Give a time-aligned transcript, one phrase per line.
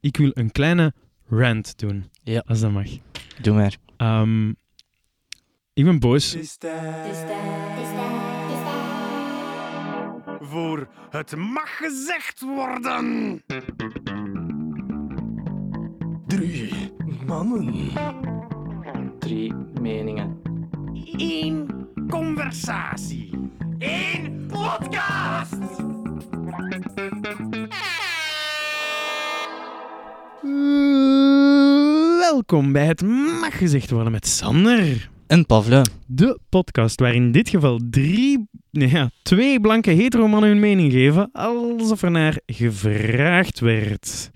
[0.00, 0.94] ik wil een kleine
[1.28, 2.10] rant doen.
[2.22, 2.42] Ja.
[2.46, 2.88] Als dat mag.
[3.42, 3.76] Doe maar.
[3.96, 4.48] Ehm,
[5.72, 6.36] ik ben boos.
[10.40, 13.42] Voor het mag gezegd worden.
[16.26, 16.92] Drie
[17.26, 17.90] mannen.
[19.18, 20.40] Drie meningen.
[21.16, 23.30] Eén conversatie.
[23.78, 25.56] Eén podcast.
[32.32, 33.02] Welkom bij het
[33.40, 35.10] mag gezegd worden met Sander.
[35.26, 35.84] En Pavle.
[36.06, 41.30] De podcast waar in dit geval drie, nee ja, twee blanke hetero-mannen hun mening geven,
[41.32, 44.30] alsof er naar gevraagd werd.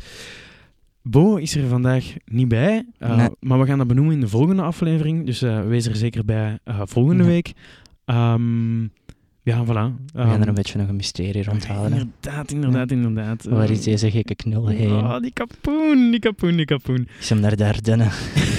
[1.02, 3.28] Bo is er vandaag niet bij, uh, Nee.
[3.40, 6.58] maar we gaan dat benoemen in de volgende aflevering, dus uh, wees er zeker bij
[6.64, 7.32] uh, volgende Nee.
[7.32, 7.52] week.
[8.06, 8.92] Um,
[9.42, 9.68] ja, voilà.
[10.12, 11.92] We gaan er Um, een beetje nog een mysterie rond halen.
[11.92, 11.98] hè.
[11.98, 13.44] Inderdaad, inderdaad, inderdaad.
[13.44, 14.90] Waar is Uh, deze gekke knul heen?
[14.92, 17.08] Oh, die kapoen, die kapoen, die kapoen.
[17.20, 18.10] Is hem naar de Ardennen?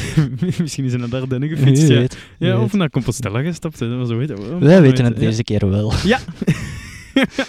[0.61, 1.99] Misschien is hij naar Dardenne gefietst, Wie ja.
[1.99, 2.17] weet.
[2.39, 4.35] Ja, of naar Compostela gestapt, hè, dat zo weten.
[4.35, 4.65] we.
[4.65, 5.19] Wij We weten het ja.
[5.19, 5.93] deze keer wel.
[6.03, 6.19] Ja.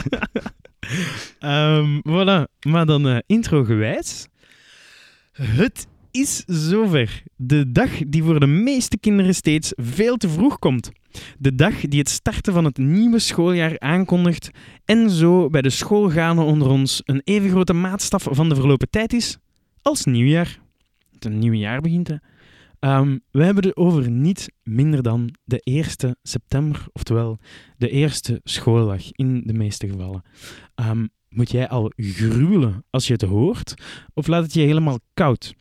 [1.38, 2.48] Ehm voilà.
[2.66, 4.26] Maar dan eh, intro gewijs.
[5.32, 7.22] Het is zover.
[7.36, 10.91] De dag die voor de meeste kinderen steeds veel te vroeg komt.
[11.38, 14.50] De dag die het starten van het nieuwe schooljaar aankondigt
[14.84, 19.12] en zo bij de schoolgaande onder ons een even grote maatstaf van de verlopen tijd
[19.12, 19.38] is
[19.82, 20.58] als nieuwjaar.
[21.12, 22.16] Het een nieuw jaar begint, hè.
[22.78, 27.38] Ehm, we hebben het over niet minder dan de 1 september, oftewel
[27.76, 30.22] de eerste schooldag in de meeste gevallen.
[30.74, 33.74] Ehm, moet jij al gruwelen als je het hoort,
[34.14, 35.54] of laat het je helemaal koud?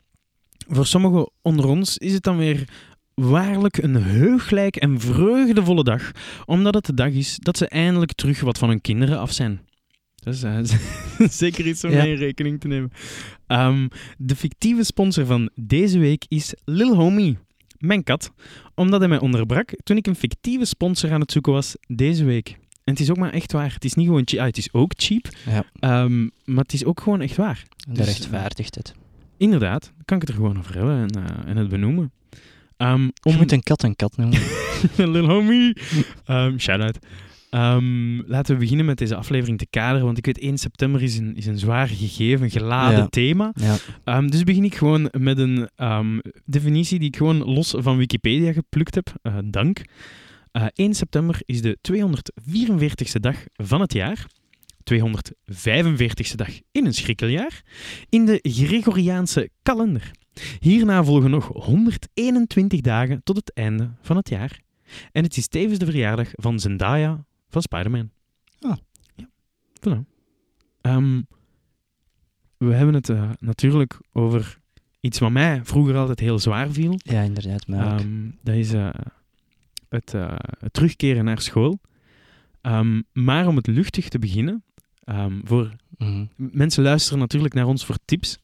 [0.67, 2.69] Voor sommigen onder ons is het dan weer
[3.16, 6.11] waarlijk een heuglijk en vreugdevolle dag,
[6.45, 9.61] omdat het de dag is dat ze eindelijk terug wat van hun kinderen af zijn.
[10.16, 10.59] Dat is eh,
[11.30, 12.02] zeker iets om Ja.
[12.03, 12.92] mee in rekening te nemen.
[13.47, 17.38] Ehm, de fictieve sponsor van deze week is Lil Homie,
[17.78, 18.31] mijn kat,
[18.75, 22.49] omdat hij mij onderbrak toen ik een fictieve sponsor aan het zoeken was deze week.
[22.83, 23.73] En het is ook maar echt waar.
[23.73, 24.42] Het is niet gewoon cheap.
[24.42, 27.64] Ah, het is ook cheap, Ja, ehm, maar het is ook gewoon echt waar.
[27.87, 28.93] dat Dus, rechtvaardigt het.
[29.37, 32.11] Inderdaad, kan ik het er gewoon over hebben en, eh, en het benoemen.
[32.78, 34.39] Ehm, Je moet een kat een kat noemen.
[35.14, 35.78] Lil homie.
[36.30, 36.98] Um, shout-out.
[37.50, 41.17] Ehm, laten we beginnen met deze aflevering te kaderen, want ik weet 1 september is
[41.17, 43.08] een, is een zwaar gegeven, geladen Ja.
[43.08, 43.52] thema.
[43.56, 43.76] Ja.
[44.04, 48.52] Ehm, dus begin ik gewoon met een ehm, definitie die ik gewoon los van Wikipedia
[48.54, 49.14] geplukt heb.
[49.22, 49.82] Eh, dank.
[50.52, 54.26] Eh, 1 september is de 244ste dag van het jaar.
[54.84, 57.61] 245ste dag in een schrikkeljaar.
[58.10, 60.11] In de Gregoriaanse kalender.
[60.60, 64.61] Hierna volgen nog 121 dagen tot het einde van het jaar.
[65.11, 68.10] En het is tevens de verjaardag van Zendaya van Spider-Man.
[68.60, 68.77] Ah.
[69.16, 69.30] Ja,
[69.80, 69.99] voilà.
[70.82, 71.22] Ehm,
[72.58, 74.60] we hebben het eh, natuurlijk over
[74.99, 76.93] iets wat mij vroeger altijd heel zwaar viel.
[76.98, 77.67] ja, inderdaad.
[77.67, 77.99] Maar.
[77.99, 78.89] Ehm, dat is eh,
[79.89, 81.80] het, eh, het terugkeren naar school.
[82.61, 84.64] Ehm, maar om het luchtig te beginnen,
[85.43, 86.26] voor Mhm.
[86.36, 88.38] mensen luisteren natuurlijk naar ons voor tips.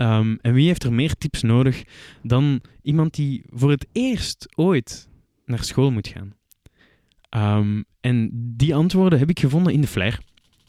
[0.00, 1.82] Ehm, en wie heeft er meer tips nodig
[2.22, 5.08] dan iemand die voor het eerst ooit
[5.46, 6.34] naar school moet gaan?
[7.28, 10.18] Ehm, en die antwoorden heb ik gevonden in de Flair.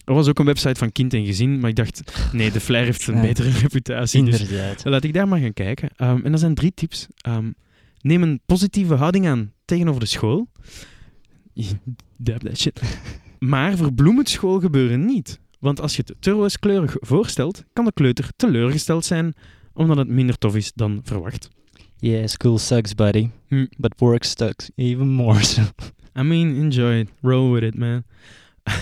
[0.06, 2.86] Er was ook een website van kind en gezin, maar ik dacht, nee, de Flair
[2.86, 3.22] heeft een Ja.
[3.22, 4.24] betere reputatie.
[4.24, 4.50] Dus
[4.84, 5.90] laat ik daar maar gaan kijken.
[5.96, 7.08] Ehm, en dat zijn drie tips.
[8.02, 10.48] Neem een positieve houding aan tegenover de school.
[12.18, 12.82] Dab that shit.
[13.40, 15.40] Maar verbloem het schoolgebeuren niet.
[15.62, 19.34] Want als je het te rooskleurig voorstelt, kan de kleuter teleurgesteld zijn,
[19.74, 21.50] omdat het minder tof is dan verwacht.
[21.98, 23.30] Yeah, school sucks, buddy.
[23.48, 23.66] Hm.
[23.78, 25.44] But work sucks even more.
[25.44, 25.62] so.
[26.20, 27.10] I mean, enjoy it.
[27.22, 28.04] Roll with it, man.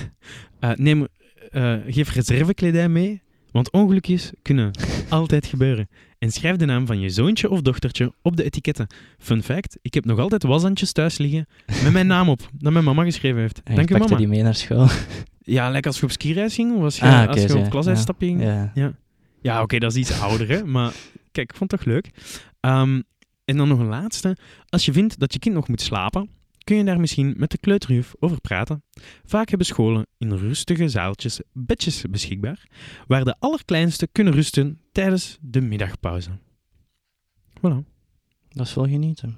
[0.60, 1.08] Eh, neem,
[1.50, 4.72] eh, geef reservekledij mee, want ongelukjes kunnen
[5.10, 5.90] altijd gebeuren.
[6.18, 8.88] En schrijf de naam van je zoontje of dochtertje op de etiketten.
[9.18, 11.48] Fun fact, ik heb nog altijd washandjes thuis liggen
[11.84, 13.62] met mijn naam op, dat mijn mama geschreven heeft.
[13.64, 14.16] En Dank je u, mama.
[14.18, 14.88] die mee naar school.
[15.50, 18.28] Ja, lekker als je op skireis ging, of als je, Ah, als je op klasuitstapje
[18.28, 18.42] ging.
[18.42, 18.72] Ja.
[18.76, 18.94] Ja,
[19.42, 20.64] ja oké, dat is iets ouder, hè.
[20.66, 20.94] Maar
[21.32, 22.10] kijk, ik vond het toch leuk.
[22.60, 23.02] Ehm,
[23.46, 24.38] en dan nog een laatste.
[24.70, 26.30] Als je vindt dat je kind nog moet slapen,
[26.64, 28.84] kun je daar misschien met de kleuterjuf over praten.
[29.24, 32.68] Vaak hebben scholen in rustige zaaltjes bedjes beschikbaar,
[33.08, 36.30] waar de allerkleinste kunnen rusten tijdens de middagpauze.
[37.58, 37.84] Voilà.
[38.50, 39.38] Dat is wel genieten.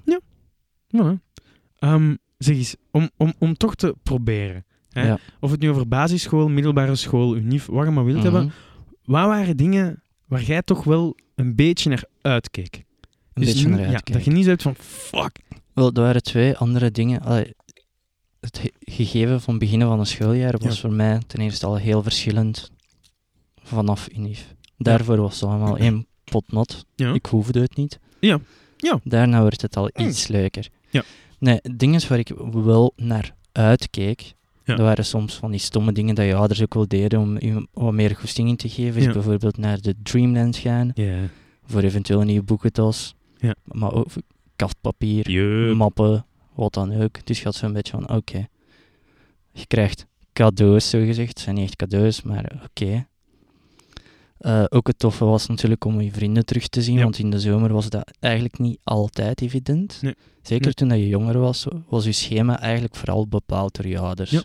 [0.96, 1.20] voilà.
[1.78, 4.64] Ehm, zeg eens, om, om, om toch te proberen.
[4.92, 5.06] Hè?
[5.06, 5.18] Ja.
[5.40, 8.44] Of het nu over basisschool, middelbare school, unief, wat je maar wilt hebben.
[8.44, 8.52] Mhm.
[9.04, 12.74] Wat waren dingen waar jij toch wel een beetje naar uitkeek?
[13.32, 14.12] Een Dus beetje naar ja, uitkijken.
[14.12, 15.40] Dat je niet zo hebt van, fuck.
[15.74, 17.20] Wel, er waren twee andere dingen.
[17.22, 17.54] Allee,
[18.40, 20.80] het ge- gegeven van het begin van een schooljaar was Ja.
[20.80, 22.70] voor mij ten eerste al heel verschillend
[23.62, 24.54] vanaf UNIF.
[24.78, 26.86] Daarvoor was het allemaal één pot nat.
[26.94, 27.12] Ja.
[27.12, 27.98] Ik hoefde het niet.
[28.20, 28.38] Ja.
[28.76, 29.00] Ja.
[29.04, 30.68] Daarna wordt het al iets leuker.
[30.90, 31.02] Ja.
[31.38, 34.32] Nee, dingen waar ik wel naar uitkeek,
[34.64, 34.74] Ja.
[34.76, 37.66] dat waren soms van die stomme dingen dat je ouders ook wel deden om je
[37.72, 39.00] wat meer goesting in te geven.
[39.00, 39.12] Is Ja.
[39.12, 40.92] bijvoorbeeld naar de Dreamland gaan,
[41.64, 43.14] voor eventueel een nieuwe boekentas.
[43.36, 43.54] Ja.
[43.64, 44.06] Maar ook
[44.56, 45.30] kaftpapier,
[45.76, 47.26] mappen, wat dan ook.
[47.26, 48.46] Dus je had zo'n beetje van, oké,
[49.52, 51.28] je krijgt cadeaus, zogezegd.
[51.28, 53.06] Het zijn niet echt cadeaus, maar oké.
[54.42, 57.02] Eh, ook het toffe was natuurlijk om je vrienden terug te zien, Ja.
[57.02, 59.98] want in de zomer was dat eigenlijk niet altijd evident.
[60.02, 60.14] Nee.
[60.42, 60.74] Zeker Nee.
[60.74, 64.30] toen dat je jonger was, was je schema eigenlijk vooral bepaald door je ouders.
[64.30, 64.42] Ja.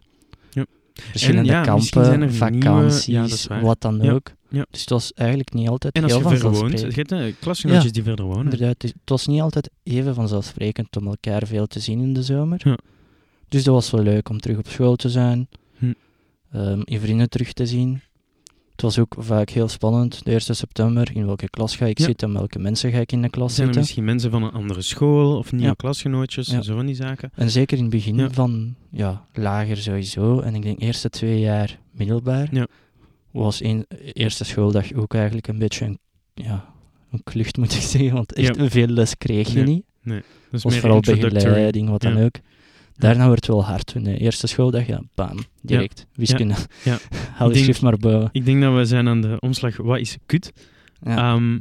[0.51, 0.65] Ja.
[0.93, 4.31] Verschillende En ja, misschien zijn kampen, nieuwe- vakanties, wat dan ook.
[4.49, 4.65] Ja.
[4.69, 7.91] Dus het was eigenlijk niet altijd En als heel je ver woont, je eh, klasgenootjes
[7.91, 8.43] die verder wonen.
[8.43, 12.23] Inderdaad, het het was niet altijd even vanzelfsprekend om elkaar veel te zien in de
[12.23, 12.61] zomer.
[12.63, 12.77] Ja.
[13.49, 15.47] Dus dat was wel leuk om terug op school te zijn,
[15.77, 15.93] Hm.
[16.51, 18.01] ehm, je vrienden terug te zien.
[18.77, 22.05] Het was ook vaak heel spannend, de 1 september, in welke klas ga ik Ja.
[22.05, 23.81] zitten, met welke mensen ga ik in de klas Zijn er zitten.
[23.81, 25.73] misschien mensen van een andere school of nieuwe Ja.
[25.73, 26.61] klasgenootjes, Ja.
[26.61, 27.31] zo van die zaken?
[27.35, 31.79] En zeker in het begin van ja, lager sowieso, en ik denk eerste twee jaar
[31.91, 32.67] middelbaar, Ja.
[33.31, 35.99] was een, eerste schooldag ook eigenlijk een beetje een,
[36.33, 36.65] ja,
[37.11, 39.65] een klucht moet ik zeggen, want echt veel les kreeg je Nee.
[39.65, 40.23] niet.
[40.51, 42.35] Dus was meer vooral begeleiding, wat dan ook.
[42.97, 43.85] Daarna wordt het wel hard.
[43.85, 46.05] Toen de eerste schooldag, ja, bam, direct.
[46.13, 46.55] Wiskunde.
[46.83, 46.97] Ja.
[47.37, 48.29] Haal je schrift maar boven.
[48.31, 50.53] Ik denk dat we zijn aan de omslag, wat is kut?
[51.03, 51.17] Ja.
[51.33, 51.59] Ehm,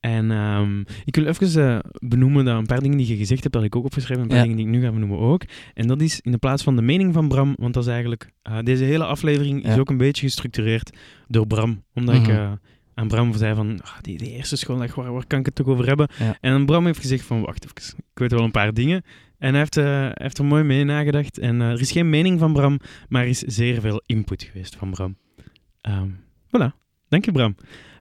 [0.00, 3.54] en ehm, ik wil even eh, benoemen dat een paar dingen die je gezegd hebt,
[3.54, 4.42] dat ik ook opgeschreven, een paar Ja.
[4.42, 5.42] dingen die ik nu ga benoemen ook.
[5.74, 8.30] En dat is in de plaats van de mening van Bram, want dat is eigenlijk,
[8.42, 10.96] eh, deze hele aflevering is ook een beetje gestructureerd
[11.28, 11.82] door Bram.
[11.94, 12.30] Omdat ik Mhm.
[12.30, 12.52] eh,
[12.94, 15.66] aan Bram zei van, ah, die, die eerste schooldag, waar, waar kan ik het toch
[15.66, 16.08] over hebben?
[16.18, 16.36] Ja.
[16.40, 19.02] En dan Bram heeft gezegd van, wacht even, ik weet wel een paar dingen.
[19.38, 21.38] En hij heeft, hij heeft er mooi mee nagedacht.
[21.38, 24.76] En eh, er is geen mening van Bram, maar er is zeer veel input geweest
[24.76, 25.16] van Bram.
[25.80, 26.08] Ehm
[26.46, 26.70] voilà,
[27.08, 27.56] dank je Bram.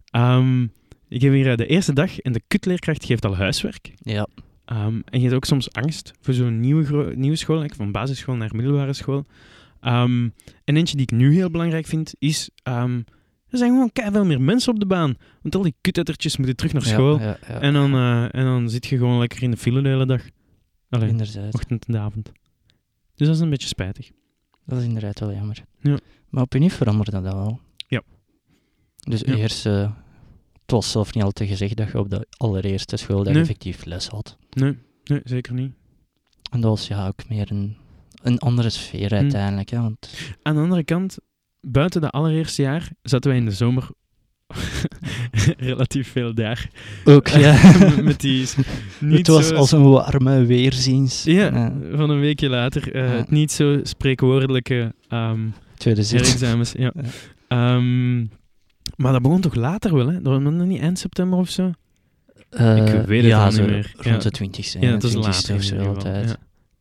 [0.10, 0.64] Ehm,
[1.08, 3.94] ik heb hier eh, de eerste dag en de kutleerkracht geeft al huiswerk.
[4.00, 4.28] ja.
[4.66, 8.36] Ehm, en je hebt ook soms angst voor zo'n nieuwe, nieuwe school, like van basisschool
[8.36, 9.26] naar middelbare school.
[9.82, 10.34] En
[10.64, 12.50] eentje die ik nu heel belangrijk vind, is...
[12.64, 15.16] er zijn gewoon veel meer mensen op de baan.
[15.42, 17.20] Want al die kutettertjes moeten terug naar school.
[17.20, 17.96] Ja, ja, En, dan,
[18.32, 20.22] en dan zit je gewoon lekker in de file de hele dag.
[20.90, 21.54] Inderdaad.
[21.54, 22.32] ochtend en de avond.
[23.16, 24.12] Dus dat is een beetje spijtig.
[24.66, 25.64] Dat is inderdaad wel jammer.
[25.82, 25.98] Ja.
[26.30, 27.60] Maar op Unif veranderde dat wel.
[27.88, 28.02] Ja.
[28.98, 29.34] Dus Ja.
[29.36, 29.66] eerst...
[29.66, 29.92] eh,
[30.62, 33.42] het was zelf niet altijd gezegd dat je op de allereerste schooldag Nee.
[33.42, 34.38] effectief les had.
[34.50, 35.74] Nee, nee zeker niet.
[36.52, 37.78] En dat was ja ook meer een,
[38.22, 39.14] een andere sfeer Hm.
[39.16, 39.70] uiteindelijk.
[39.70, 40.10] Hè, want
[40.42, 41.18] Aan de andere kant,
[41.62, 43.90] buiten dat allereerste jaar, zaten wij in de zomer
[45.58, 46.70] relatief veel daar.
[47.06, 47.74] ook, ja.
[48.04, 48.46] Met die
[49.00, 51.24] niet het was zo- als een warme weerziens.
[51.24, 52.92] Ja, van een weekje later.
[52.94, 53.10] eh, Ja.
[53.18, 55.40] Het niet zo spreekwoordelijke ehm
[55.78, 56.72] tweede herexamens.
[56.78, 56.92] Ja.
[56.96, 57.02] Ja.
[57.48, 58.18] Ehm,
[58.96, 60.22] maar dat begon toch later wel, hè?
[60.22, 61.72] Dat was nog niet eind september of zo?
[62.50, 63.92] Eh, Ik weet het ja, al niet meer.
[63.98, 64.30] Rond Ja.
[64.30, 64.80] de 20ste.
[64.80, 66.38] Ja, het was 21ste later of zo altijd.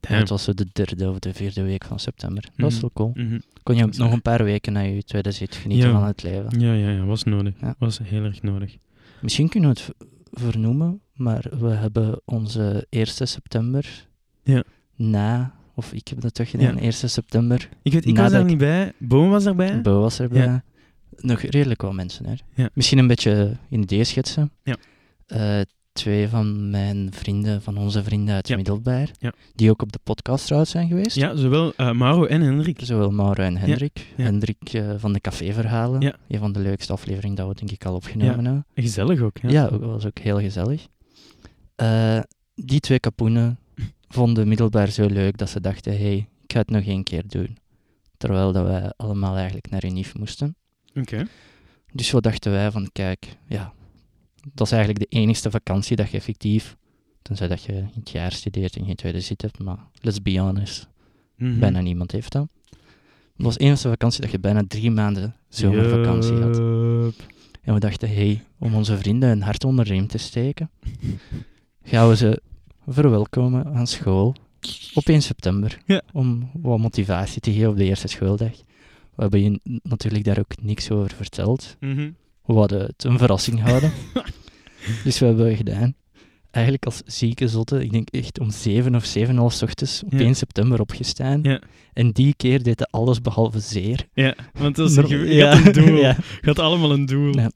[0.08, 0.20] Damn.
[0.20, 2.44] het was zo de derde of de vierde week van september.
[2.56, 2.80] Dat is Mhm.
[2.82, 3.10] wel cool.
[3.26, 3.38] Mhm.
[3.62, 5.94] Kon je nog een paar weken na je tweede zit genieten Ja.
[5.98, 6.60] van het leven.
[6.60, 7.54] Ja, ja, ja, was nodig.
[7.60, 7.74] Ja.
[7.78, 8.76] Was heel erg nodig.
[9.20, 9.94] Misschien kunnen we het
[10.32, 14.06] vernoemen, maar we hebben onze 1 september
[14.42, 14.62] Ja.
[14.96, 16.80] na, of ik heb dat toch gedaan, Ja.
[16.82, 18.92] 1 september, Ik, weet, ik was ik- niet bij.
[18.98, 19.80] Boom was daarbij.
[19.80, 20.60] Bo was erbij.
[21.16, 22.34] Nog redelijk wat mensen, hè.
[22.54, 22.68] Ja.
[22.74, 24.50] Misschien een beetje in idee schetsen.
[24.62, 24.76] Ja.
[25.26, 25.60] Eh,
[25.96, 28.56] twee van mijn vrienden, van onze vrienden uit Ja.
[28.56, 29.32] Middelbaar, Ja.
[29.54, 31.16] die ook op de podcast trouwens zijn geweest.
[31.16, 32.78] Ja, zowel eh, Mauro en Hendrik.
[32.82, 34.06] Zowel Mauro en Hendrik.
[34.16, 34.24] Ja.
[34.24, 36.00] Hendrik eh, van de Caféverhalen.
[36.00, 36.16] Ja.
[36.28, 38.66] Een van de leukste afleveringen dat we denk ik al opgenomen hebben.
[38.74, 39.38] Gezellig ook.
[39.38, 39.48] Ja.
[39.50, 40.86] Ja, dat was ook heel gezellig.
[41.76, 42.18] Eh,
[42.54, 43.58] die twee kapoenen
[44.16, 47.22] vonden middelbaar zo leuk dat ze dachten, hé, hey, ik ga het nog één keer
[47.26, 47.56] doen.
[48.16, 50.56] Terwijl dat wij allemaal eigenlijk naar Unif moesten.
[50.94, 51.26] Oké.
[51.92, 53.72] Dus wat dachten wij van, kijk, ja,
[54.54, 56.76] dat is eigenlijk de enigste vakantie dat je effectief,
[57.22, 60.38] tenzij dat je in het jaar studeert en geen tweede zit hebt, maar let's be
[60.38, 60.88] honest,
[61.36, 61.58] Mhm.
[61.58, 62.48] bijna niemand heeft dat.
[63.36, 66.58] Dat was de enige vakantie dat je bijna drie maanden zomervakantie had.
[67.62, 70.70] En we dachten, hey, om onze vrienden een hart onder de riem te steken,
[71.82, 72.42] gaan we ze
[72.86, 74.34] verwelkomen aan school
[74.94, 75.78] op 1 september.
[75.86, 76.02] Ja.
[76.12, 78.50] Om wat motivatie te geven op de eerste schooldag.
[79.14, 81.76] We hebben je natuurlijk daar ook niks over verteld.
[81.80, 82.10] Mhm.
[82.44, 83.92] We hadden het een verrassing houden.
[85.04, 85.94] dus we hebben gedaan.
[86.50, 90.12] Eigenlijk als zieke zotte, ik denk echt om 7 of 7 half 's ochtends op
[90.12, 90.18] Ja.
[90.18, 91.40] 1 september opgestaan.
[91.42, 91.60] Ja.
[91.92, 94.06] En die keer deed hij alles behalve zeer.
[94.14, 95.96] Ja, want dat is, Nor- je, ja, had een doel.
[96.06, 96.16] ja.
[96.40, 97.34] Je had allemaal een doel.
[97.38, 97.50] Ja.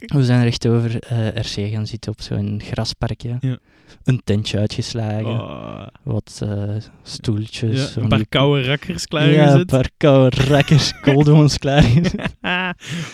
[0.00, 3.36] We zijn recht over eh, RC gaan zitten op zo'n grasparkje.
[3.40, 3.58] Ja.
[4.04, 5.26] Een tentje uitgeslagen.
[5.26, 5.86] Oh.
[6.02, 7.94] Wat eh, stoeltjes.
[7.94, 9.66] Ja, een paar die- koude rakkers Ja, een klaargezet.
[9.66, 12.14] paar koude rakkers, cold ones klaargezet.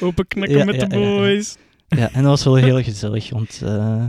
[0.01, 1.57] Open knakken met de boys.
[1.89, 4.05] Ja, en dat was wel heel gezellig, want eh,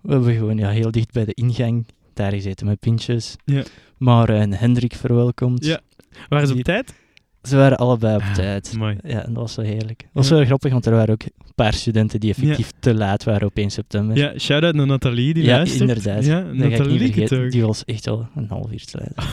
[0.00, 3.36] we hebben gewoon ja, heel dicht bij de ingang daar gezeten met pintjes.
[3.44, 3.62] Ja.
[3.96, 5.64] Maar en Hendrik verwelkomd.
[5.64, 5.80] Ja.
[6.28, 6.94] Waren ze op tijd?
[7.42, 8.74] Ze waren allebei op Ah, tijd.
[8.76, 8.96] Mooi.
[9.02, 9.98] Ja, en dat was wel heerlijk.
[10.00, 10.34] Dat was Ja.
[10.34, 13.56] wel grappig, want er waren ook een paar studenten die effectief te laat waren op
[13.56, 14.16] 1 september.
[14.16, 15.80] Ja, shout-out naar Nathalie die Ja, luistert.
[15.80, 16.24] inderdaad.
[16.24, 17.48] Ja, Nathalie.
[17.50, 19.26] Die was echt wel een half uur te laat.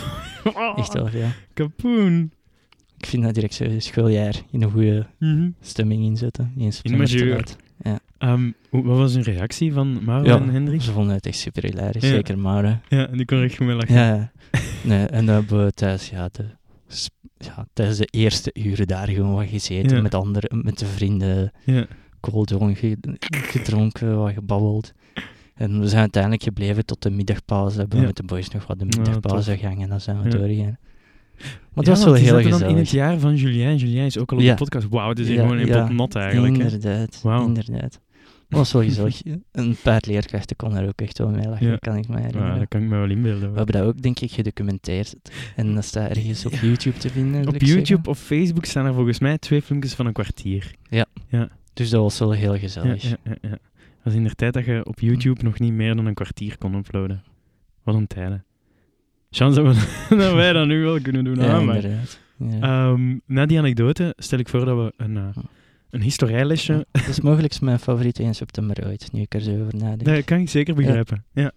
[0.55, 1.31] Oh, Echt wel, ja.
[1.53, 2.31] Kapoen.
[2.97, 5.49] Ik vind dat direct zo'n schooljaar in een goede Mhm.
[5.61, 6.53] stemming inzetten.
[6.59, 7.55] Eens september te laat.
[8.17, 10.81] Ehm, hoe- wat was hun reactie van Mauro Ja, en Hendrik?
[10.81, 12.09] Ze vonden het echt super hilarisch, Ja.
[12.09, 12.79] zeker Maure.
[12.89, 13.95] Ja, die kon echt goed mee lachen.
[13.95, 14.31] Ja,
[14.83, 16.45] nee, en dan hebben we thuis, ja, de,
[17.37, 20.01] ja, tijdens de eerste uren daar gewoon wat gezeten Ja.
[20.01, 21.85] met anderen, met de vrienden, Ja.
[22.21, 22.97] ge-
[23.29, 24.93] gedronken, wat gebabbeld.
[25.55, 27.77] En we zijn uiteindelijk gebleven tot de middagpauze.
[27.77, 28.07] Hebben we Ja.
[28.07, 30.77] met de boys nog wat de Ja, middagpauze gegaan en dan zijn we Ja.
[31.37, 31.45] Ja,
[31.81, 32.73] het was want wel heel zaten dan gezellig.
[32.73, 33.77] in het jaar van Julien.
[33.77, 34.51] Julien is ook al op Ja.
[34.51, 34.87] de podcast.
[34.89, 35.85] Wauw, het is hier Ja, gewoon ja.
[35.85, 36.57] pot nat eigenlijk.
[36.57, 37.45] Inderdaad, Wauw.
[37.45, 37.99] inderdaad.
[38.49, 39.21] Dat was wel gezellig.
[39.51, 41.75] Een paar leerkrachten konden er ook echt wel mee lachen, Ja.
[41.77, 42.53] kan ik me herinneren.
[42.53, 43.51] Ja, dat kan ik me wel inbeelden.
[43.51, 45.15] We hebben dat ook, denk ik, gedocumenteerd.
[45.55, 47.47] En dat staat ergens op YouTube te vinden.
[47.47, 47.67] Op zeggen.
[47.67, 50.71] YouTube of Facebook staan er volgens mij twee filmpjes van een kwartier.
[51.73, 53.01] Dus dat was wel heel Ja, gezellig.
[53.03, 53.49] ja, ja, ja.
[54.03, 56.57] Dat is in de tijd dat je op YouTube nog niet meer dan een kwartier
[56.57, 57.23] kon uploaden.
[57.83, 58.44] Wat een tijden.
[59.35, 61.35] Chance dat, we, dat wij dat nu wel kunnen doen.
[61.35, 61.75] Ja, ah, maar.
[61.75, 62.19] inderdaad.
[62.37, 62.59] Ja.
[62.91, 65.27] Ehm, na die anekdote stel ik voor dat we een, uh,
[65.89, 66.85] een historielesje...
[66.91, 70.05] Dat is mogelijk mijn favoriete 1 september ooit, nu ik er zo over nadenk.
[70.05, 71.25] Dat kan ik zeker begrijpen.
[71.33, 71.51] Ja.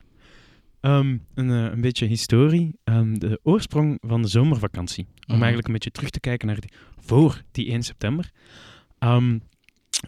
[0.80, 2.78] Ehm, een, eh, een beetje historie.
[2.84, 5.04] Ehm, de oorsprong van de zomervakantie.
[5.04, 5.36] Om Mhm.
[5.36, 6.70] eigenlijk een beetje terug te kijken naar die,
[7.00, 8.30] voor die 1 september.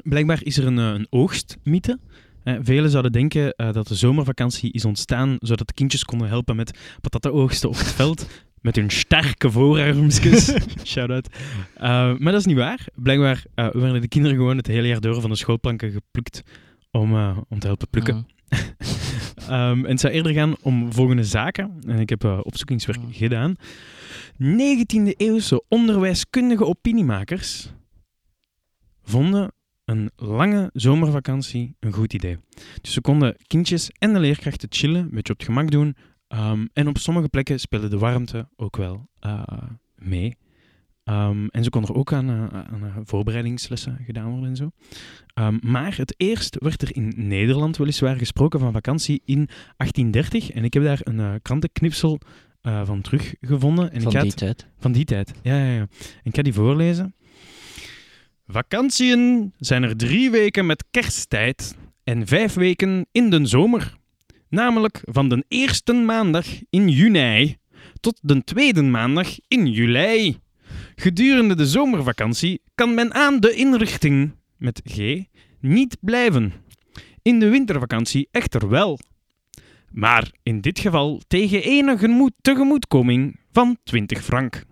[0.02, 1.98] Blijkbaar is er een, eh, een oogstmythe.
[2.50, 6.56] Eh, velen zouden denken eh, dat de zomervakantie is ontstaan zodat de kindjes konden helpen
[6.56, 8.26] met patatenoogsten op het veld.
[8.60, 10.54] Met hun sterke voorarmsjes.
[10.84, 11.28] Shout-out.
[11.74, 11.82] Eh,
[12.18, 12.86] maar dat is niet waar.
[12.94, 16.42] Blijkbaar werden de kinderen gewoon het hele jaar door van de schoolplanken geplukt
[16.90, 17.14] om,
[17.48, 18.14] om te helpen plukken.
[18.48, 18.60] Mhm.
[19.48, 21.76] Ehm, en het zou eerder gaan om volgende zaken.
[21.86, 23.12] En ik heb opzoekingswerk Mm.
[23.12, 23.56] gedaan.
[24.38, 27.72] 19e eeuwse onderwijskundige opiniemakers
[29.02, 29.52] vonden
[29.90, 32.38] een lange zomervakantie een goed idee.
[32.80, 35.96] Dus ze konden kindjes en de leerkrachten chillen, een beetje op het gemak doen.
[36.28, 39.42] Ehm, en op sommige plekken speelde de warmte ook wel eh,
[39.94, 40.36] mee.
[41.04, 44.70] Ehm, en ze konden er ook aan, eh, aan eh, voorbereidingslessen gedaan worden en zo.
[45.34, 50.50] Ehm, maar het eerst werd er in Nederland weliswaar gesproken van vakantie in 1830.
[50.50, 52.20] En ik heb daar een krantenknipsel
[52.62, 53.92] van teruggevonden.
[53.92, 54.66] En Van ik ga die het- tijd.
[54.78, 55.80] van die tijd, ja, ja, ja.
[55.80, 55.88] En
[56.22, 57.14] ik ga die voorlezen.
[58.52, 63.96] Vakantieën zijn er drie weken met kersttijd en vijf weken in de zomer.
[64.48, 67.56] Namelijk van de eerste maandag in juni
[68.00, 70.36] tot de tweede maandag in juli.
[70.94, 75.24] Gedurende de zomervakantie kan men aan de inrichting met G
[75.60, 76.52] niet blijven.
[77.22, 78.98] In de wintervakantie echter wel.
[79.90, 84.62] Maar in dit geval tegen enige tegemoetkoming van 20 frank.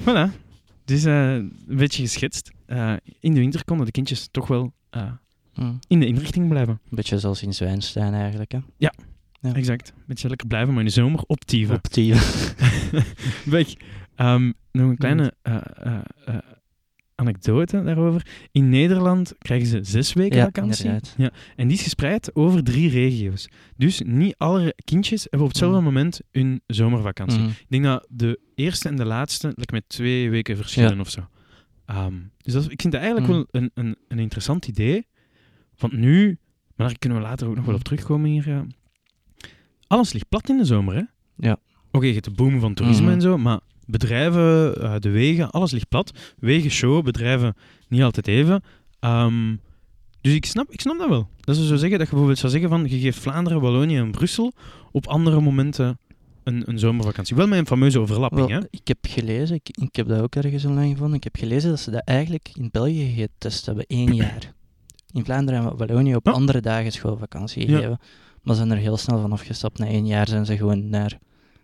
[0.00, 0.30] Voilà.
[0.84, 2.50] Dus eh, een beetje geschetst.
[2.70, 4.72] Eh, in de winter konden de kindjes toch wel
[5.54, 5.72] Hm.
[5.88, 6.72] in de inrichting blijven.
[6.84, 8.52] Een beetje zoals in Zwijnstein eigenlijk.
[8.52, 8.58] Hè.
[8.76, 8.92] Ja.
[9.52, 9.92] Exact.
[10.06, 11.74] Beetje lekker blijven, maar in de zomer optieven.
[11.76, 12.14] Op die.
[13.44, 13.74] Weg.
[14.14, 15.98] Ehm, nog een kleine eh, eh,
[17.14, 18.26] anekdote daarover.
[18.52, 20.84] In Nederland krijgen ze zes weken Ja, vakantie.
[20.84, 21.14] inderdaad.
[21.16, 23.48] Ja, en die is gespreid over drie regio's.
[23.76, 25.84] Dus niet alle kindjes hebben op hetzelfde Mm.
[25.84, 27.38] moment hun zomervakantie.
[27.40, 27.48] Mhm.
[27.48, 31.00] Ik denk dat de eerste en de laatste like, met twee weken verschillen Ja.
[31.00, 31.28] of zo.
[31.90, 33.36] Ehm, dus dat ik vind dat eigenlijk Mm.
[33.36, 35.06] wel een, een, een interessant idee.
[35.78, 36.38] Want nu,
[36.76, 38.48] maar daar kunnen we later ook nog wel op terugkomen hier.
[38.48, 38.66] ja.
[39.86, 41.02] Alles ligt plat in de zomer, hè?
[41.36, 41.56] Ja.
[41.90, 43.12] Oké, je hebt de boom van toerisme Mhm.
[43.14, 46.34] en zo, maar bedrijven, eh, de wegen, alles ligt plat.
[46.38, 47.54] Wegen, show, bedrijven
[47.88, 48.62] niet altijd even.
[49.00, 49.56] Ehm,
[50.20, 51.28] dus ik snap, ik snap dat wel.
[51.40, 54.10] Dat ze zo zeggen dat je bijvoorbeeld zou zeggen van je geeft Vlaanderen, Wallonië en
[54.10, 54.52] Brussel
[54.92, 55.98] op andere momenten
[56.44, 57.36] een, een zomervakantie.
[57.36, 58.66] Wel met een fameuze overlapping, Wel, hè?
[58.70, 61.80] ik heb gelezen, ik, ik heb dat ook ergens online gevonden, ik heb gelezen dat
[61.80, 64.52] ze dat eigenlijk in België getest hebben, één jaar.
[65.12, 67.74] In Vlaanderen en Wallonië op andere dagen schoolvakantie Ja.
[67.76, 67.98] gegeven.
[68.42, 69.78] Maar zijn er heel snel van afgestapt.
[69.78, 71.18] Na één jaar zijn ze gewoon naar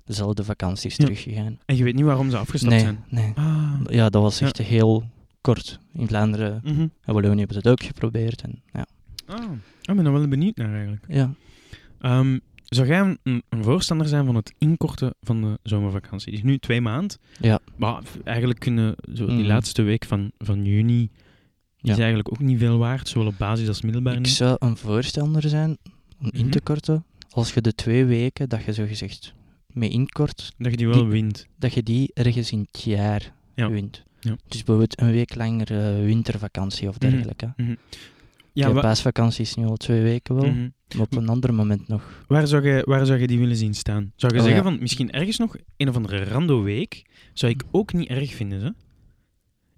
[0.04, 1.04] dezelfde vakanties Ja.
[1.04, 1.58] teruggegaan.
[1.66, 3.04] En je weet niet waarom ze afgestapt Nee, zijn.
[3.08, 3.32] nee.
[3.34, 3.72] Ah.
[3.88, 4.46] Ja, dat was Ja.
[4.46, 5.04] echt heel
[5.40, 5.78] kort.
[5.92, 6.80] In Vlaanderen Mhm.
[6.80, 8.42] en Wallonië hebben ze het ook geprobeerd.
[8.42, 8.86] En, ja.
[9.26, 9.42] Ah.
[9.82, 11.04] Ik ben er wel benieuwd naar eigenlijk.
[11.08, 11.30] Ja.
[12.00, 16.32] Ehm, zou jij een, een voorstander zijn van het inkorten van de zomervakantie?
[16.32, 17.16] Is nu twee maanden.
[17.40, 17.58] Ja.
[17.76, 19.46] Maar eigenlijk kunnen zo die Mhm.
[19.46, 21.10] laatste week van, van juni
[21.80, 25.48] is eigenlijk ook niet veel waard, zowel op basis als middelbaar Ik zou een voorstander
[25.48, 25.78] zijn
[26.20, 26.50] om in Mhm.
[26.50, 27.04] te korten.
[27.30, 29.34] Als je de twee weken dat je zo gezegd
[29.72, 31.46] mee inkort, Dat je die wel die- wint.
[31.58, 33.70] dat je die ergens in het jaar Ja.
[33.70, 34.04] wint.
[34.20, 34.36] Ja.
[34.48, 37.10] Dus bijvoorbeeld een week langer eh, wintervakantie of Mhm.
[37.10, 37.52] dergelijke.
[37.56, 40.54] Ja, Kijk, wa- paasvakantie is nu al twee weken wel,
[40.98, 42.24] op een ander moment nog.
[42.26, 44.12] waar, zou je, waar zou je die willen zien staan?
[44.16, 44.70] Zou je Oh, zeggen ja.
[44.70, 47.04] van misschien ergens nog een of andere rando-week?
[47.32, 48.70] Zou ik ook niet erg vinden, hè?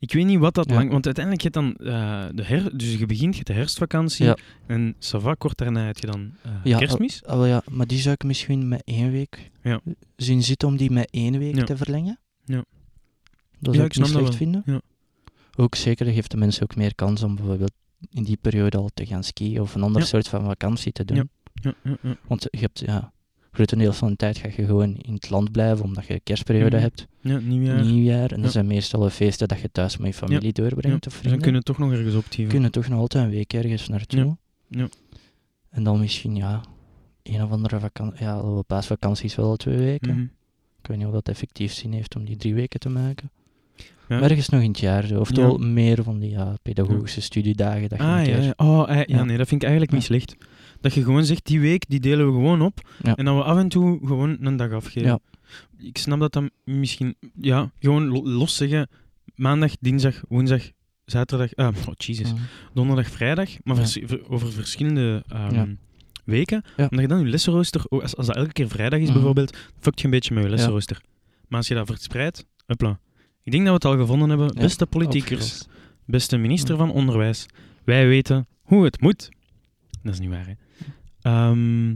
[0.00, 0.75] Ik weet niet wat dat Ja.
[0.75, 0.91] lang...
[0.91, 2.77] Want uiteindelijk heb je dan eh, de her...
[2.79, 4.25] Dus je begint, je de herfstvakantie.
[4.27, 4.37] Ja.
[4.67, 7.23] En Sava, kort daarna heb je dan eh, Ja, kerstmis.
[7.27, 9.81] Oh, ja, maar die zou ik misschien met één week Ja.
[10.17, 12.19] zien zitten om die met één week te verlengen.
[12.45, 12.65] Ja.
[13.61, 14.62] Dat Ja, zou ik ik niet slecht vinden.
[14.67, 14.81] Ja.
[15.57, 17.73] Ook zeker, geeft de mensen ook meer kans om bijvoorbeeld
[18.11, 21.31] in die periode al te gaan skiën of een ander soort van vakantie te doen.
[22.26, 23.12] Want je hebt, ja,
[23.52, 26.85] grotendeels van de tijd ga je gewoon in het land blijven omdat je kerstperiode Mhm.
[26.85, 27.85] hebt, ja nieuwjaar.
[27.85, 28.31] nieuwjaar.
[28.31, 28.43] En Ja.
[28.43, 31.40] dat zijn meestal de feesten dat je thuis met je familie doorbrengt of dus dan
[31.40, 32.52] kunnen toch nog ergens optieven.
[32.52, 34.37] kunnen toch nog altijd een week ergens naartoe.
[34.69, 34.88] Ja.
[35.71, 36.61] En dan misschien, ja,
[37.23, 38.25] een of andere vakantie.
[38.25, 40.11] Ja, wel, paasvakantie is wel al twee weken.
[40.14, 40.23] Mhm.
[40.81, 43.31] Ik weet niet of dat effectief zin heeft om die drie weken te maken.
[44.09, 44.19] Ja.
[44.21, 45.07] Maar ergens nog in het jaar.
[45.07, 45.21] Zo.
[45.21, 47.88] Oftewel meer van die ja, pedagogische studiedagen.
[47.88, 48.53] Dat je Ah, ja.
[48.57, 50.37] Oh, eh, ja, nee, dat vind ik eigenlijk niet slecht.
[50.81, 52.88] Dat je gewoon zegt, die week, die delen we gewoon op.
[53.15, 55.21] En dat we af en toe gewoon een dag afgeven.
[55.79, 57.15] Ik snap dat dan misschien...
[57.41, 58.88] Ja, gewoon lo- los zeggen.
[59.35, 60.62] Maandag, dinsdag, woensdag,
[61.05, 61.55] zaterdag...
[61.55, 62.33] ah, oh, Jesus.
[62.75, 63.49] Donderdag, vrijdag.
[63.65, 63.99] Maar vers-
[64.29, 65.75] over verschillende ehm,
[66.25, 66.65] weken.
[66.77, 67.85] Omdat je dan je lessenrooster...
[67.88, 69.15] als, als dat elke keer vrijdag is Mhm.
[69.15, 71.00] bijvoorbeeld, fukt je een beetje met je lessenrooster.
[71.49, 72.99] Maar als je dat verspreidt, hopla.
[73.49, 74.50] Ik denk dat we het al gevonden hebben.
[74.55, 75.67] Ja, Beste politiekers,
[76.05, 77.47] beste minister van Onderwijs,
[77.85, 79.28] wij weten hoe het moet.
[80.02, 80.52] Dat is niet waar, hè.
[81.21, 81.90] Ehm,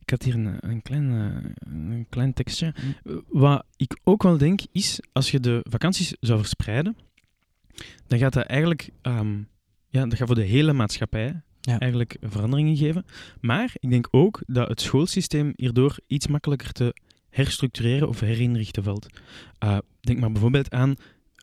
[0.00, 2.74] ik had hier een, een, klein, eh, een klein tekstje.
[3.02, 3.18] Hm.
[3.28, 6.96] Wat ik ook wel denk, is als je de vakanties zou verspreiden,
[8.06, 9.38] dan gaat dat eigenlijk ehm,
[9.88, 11.78] ja, dat gaat voor de hele maatschappij Ja.
[11.78, 13.04] eigenlijk veranderingen geven.
[13.40, 16.94] Maar ik denk ook dat het schoolsysteem hierdoor iets makkelijker te
[17.30, 19.06] herstructureren of herinrichten valt.
[19.58, 20.94] Eh, denk maar bijvoorbeeld aan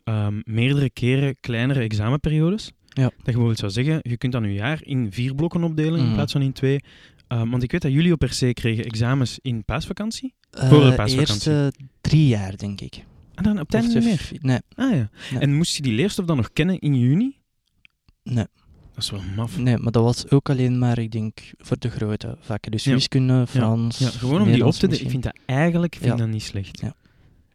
[0.04, 2.72] ehm, meerdere keren kleinere examenperiodes.
[2.88, 3.04] Ja.
[3.04, 6.06] Dat je bijvoorbeeld zou zeggen, je kunt dan je jaar in vier blokken opdelen in
[6.06, 6.14] Mhm.
[6.14, 6.80] plaats van in twee.
[7.28, 10.34] Ehm, want ik weet dat jullie op per se kregen examens in paasvakantie.
[10.52, 11.18] Eh, Voor de paasvakantie.
[11.52, 13.06] eerste drie jaar, denk ik.
[13.36, 14.18] En dan op het Of einde de niet meer.
[14.18, 15.10] vi- Nee, Ah ja.
[15.32, 15.40] Nee.
[15.42, 17.38] En moest je die leerstof dan nog kennen in juni?
[18.24, 18.46] nee,
[18.94, 19.58] Dat is wel maf.
[19.58, 22.72] nee, maar dat was ook alleen maar, ik denk, voor de grote vakken.
[22.72, 22.92] Dus Ja.
[22.94, 24.88] wiskunde, Frans, Ja, gewoon om die op te.
[24.88, 26.80] Ik vind dat eigenlijk vind dat niet slecht.
[26.82, 26.94] Ja.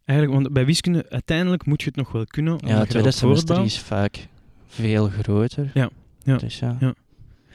[0.05, 2.59] Eigenlijk, want bij wiskunde, uiteindelijk moet je het nog wel kunnen.
[2.67, 4.29] Ja, het tweede semester is vaak
[4.67, 5.71] veel groter.
[5.75, 5.91] Ja,
[6.23, 6.77] ja, Dus ja.
[6.81, 6.95] ja.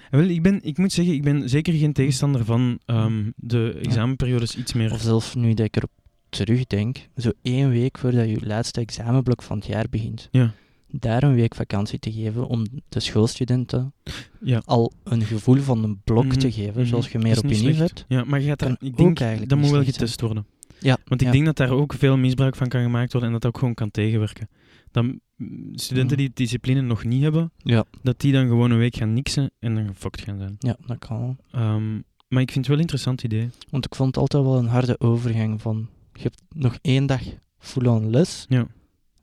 [0.09, 3.79] En wel, ik, ben, ik moet zeggen, ik ben zeker geen tegenstander van ehm, de
[3.83, 4.91] examenperiodes iets meer...
[4.91, 5.89] Of zelfs nu dat ik erop
[6.29, 10.53] terugdenk, zo één week voordat je laatste examenblok van het jaar begint, Ja.
[10.87, 13.93] daar een week vakantie te geven om de schoolstudenten
[14.41, 14.61] Ja.
[14.65, 16.85] al een gevoel van een blok Mhm, te geven, mhm.
[16.89, 18.05] zoals je meer op je hebt.
[18.07, 20.45] Ja, maar je gaat daar, Kan ik denk, eigenlijk dat moet wel getest worden.
[20.79, 21.33] Ja, Want ik ja.
[21.33, 23.73] denk dat daar ook veel misbruik van kan gemaakt worden en dat dat ook gewoon
[23.73, 24.49] kan tegenwerken.
[24.91, 26.25] Dan mm, studenten Mhm.
[26.25, 29.75] die discipline nog niet hebben, Ja, dat die dan gewoon een week gaan niksen en
[29.75, 30.55] dan gefokt gaan zijn.
[30.59, 31.35] ja, dat kan wel.
[31.51, 31.93] Ehm,
[32.27, 33.49] maar ik vind het wel een interessant idee.
[33.69, 37.21] Want ik vond het altijd wel een harde overgang van, je hebt nog één dag
[37.57, 38.67] full-on les, Ja.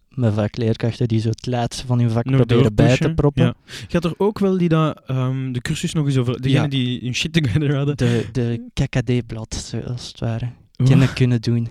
[0.08, 3.44] met vaak leerkrachten die zo het laatste van hun vak Nog proberen bij te proppen.
[3.44, 3.54] Ja.
[3.66, 6.40] Je had er ook wel die dat, ehm, de cursus nog eens over...
[6.42, 6.68] Degene Ja.
[6.68, 7.96] die hun shit together hadden.
[7.96, 10.50] De, de KKD-blad, zoals het ware.
[10.84, 11.68] Kennen kunnen doen.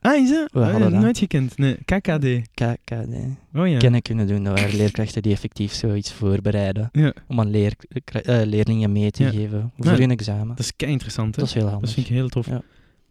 [0.00, 0.52] Ah, is dat?
[0.52, 1.00] We Oh, hadden dat.
[1.00, 1.58] nooit gekend.
[1.58, 2.26] Nee, KKD.
[2.54, 3.14] KKD.
[3.54, 3.78] Oh ja.
[3.78, 4.44] Kennen kunnen doen.
[4.44, 6.88] Dat waren leerkrachten die effectief zoiets voorbereiden.
[6.92, 7.72] Ja, Om aan leer,
[8.04, 9.30] eh, leerlingen mee te Ja.
[9.30, 10.48] geven voor hun examen.
[10.48, 11.34] dat is kei interessant.
[11.34, 11.40] Hè?
[11.40, 11.80] Dat is heel handig.
[11.84, 12.46] Dat vind ik heel tof.
[12.46, 12.62] Ja.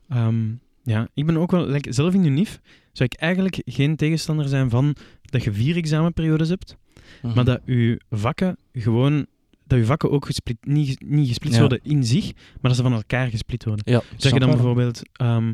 [0.09, 0.35] Ehm,
[0.83, 2.59] ja, ik ben ook wel, like, zelf in UNIF
[2.91, 6.77] zou ik eigenlijk geen tegenstander zijn van dat je vier examenperiodes hebt,
[7.21, 7.35] Mhm.
[7.35, 9.25] maar dat je vakken gewoon,
[9.67, 12.93] dat je vakken ook gesplit, niet, niet gesplitst worden in zich, maar dat ze van
[12.93, 13.91] elkaar gesplit worden.
[13.93, 15.53] Ja, Dat je dan bijvoorbeeld, ehm,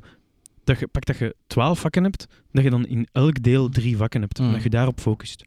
[0.63, 3.98] dat je, pak dat je twaalf vakken hebt, dat je dan in elk deel drie
[3.98, 4.52] vakken hebt, Mm.
[4.52, 5.43] dat je daarop focust.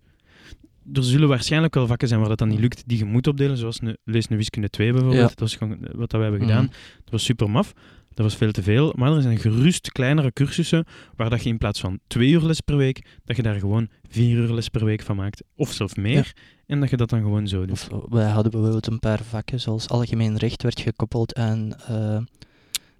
[0.93, 3.57] Er zullen waarschijnlijk wel vakken zijn waar dat dan niet lukt, die je moet opdelen,
[3.57, 5.21] zoals een, lees een wiskunde 2 bijvoorbeeld.
[5.23, 5.29] Ja.
[5.29, 6.49] Dat was gewoon wat dat we hebben Mhm.
[6.51, 6.67] gedaan.
[7.05, 7.73] Dat was super maf.
[8.15, 8.93] Dat was veel te veel.
[8.97, 10.85] Maar er zijn gerust kleinere cursussen
[11.17, 13.89] waar dat je in plaats van twee uur les per week, dat je daar gewoon
[14.09, 15.43] vier uur les per week van maakt.
[15.57, 16.33] Of zelfs meer.
[16.67, 17.71] En dat je dat dan gewoon zo doet.
[17.71, 22.19] Of, eh, wij hadden bijvoorbeeld een paar vakken, zoals algemeen recht werd gekoppeld aan eh,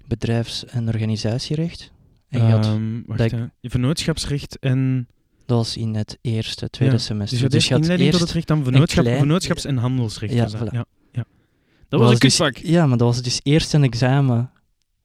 [0.07, 1.93] bedrijfs- en organisatierecht.
[2.29, 3.31] En je had, Ehm, wacht.
[3.61, 5.07] Je Vernootschapsrecht en...
[5.47, 7.51] dat was in het eerste, tweede Ja, semester.
[7.51, 10.33] Dus je had eerst inleiding tot het recht vernootschap, klein- vernootschaps- en handelsrecht.
[10.33, 10.71] Ja, voilà.
[10.73, 11.25] ja, ja.
[11.89, 12.57] Dat was een dus, kutvak.
[12.57, 14.51] Ja, maar dat was dus eerst een examen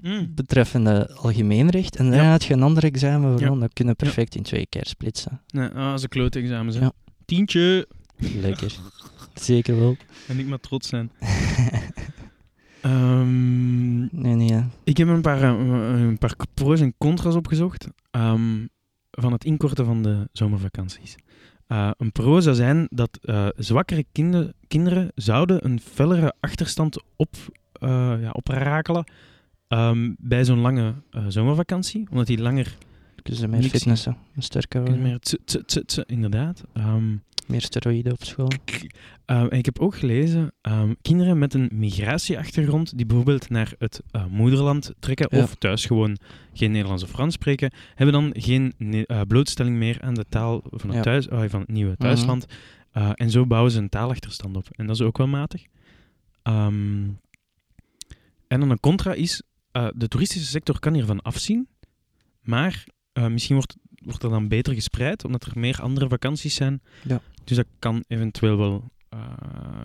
[0.08, 0.32] Mm.
[0.36, 1.96] betreffende algemeen recht.
[1.96, 2.30] En daarna Ja.
[2.32, 3.36] had je een ander examen Ja.
[3.38, 5.41] waarvan dat kunnen perfect in twee keer splitsen.
[5.48, 6.74] Nee, ah, dat is een klote examen.
[6.74, 6.91] Ja.
[7.26, 7.88] Tientje.
[8.17, 8.76] Lekker.
[9.34, 9.96] Zeker wel.
[10.28, 11.12] En ik maar trots zijn.
[12.82, 14.48] Ehm, Nee, nee.
[14.48, 14.67] ja.
[14.84, 15.50] Ik heb een paar, eh,
[16.02, 18.65] een paar pro's en contra's opgezocht ehm,
[19.12, 21.15] van het inkorten van de zomervakanties.
[21.67, 27.36] Eh, een pro zou zijn dat eh, zwakkere kinder- kinderen zouden een fellere achterstand op,
[27.74, 27.89] eh,
[28.22, 29.04] ja, oprakelen
[29.67, 32.08] ehm, bij zo'n lange eh, zomervakantie.
[32.10, 32.77] Omdat die langer...
[33.23, 36.63] Dus meer Niks- fitnessen, sterker worden, Meer tse- tse- tse- tse, inderdaad.
[36.73, 37.15] Ehm,
[37.47, 38.51] meer steroïden op school.
[39.32, 40.51] Uh, en ik heb ook gelezen,
[41.01, 45.43] kinderen met een migratieachtergrond die bijvoorbeeld naar het uh, moederland trekken Ja.
[45.43, 46.17] of thuis gewoon
[46.53, 50.88] geen Nederlands of Frans spreken, hebben dan geen uh, blootstelling meer aan de taal van
[50.89, 51.01] het, Ja.
[51.03, 52.01] thuis, oh, van het nieuwe Mhm.
[52.01, 52.45] thuisland.
[52.97, 54.67] Uh, en zo bouwen ze een taalachterstand op.
[54.71, 55.63] En dat is ook wel matig.
[56.43, 57.19] Um,
[58.47, 59.41] en dan een contra is,
[59.78, 61.68] uh, de toeristische sector kan hiervan afzien,
[62.42, 66.82] maar uh, misschien wordt, wordt er dan beter gespreid, omdat er meer andere vakanties zijn.
[67.04, 67.22] Ja.
[67.44, 69.20] Dus dat kan eventueel wel uh,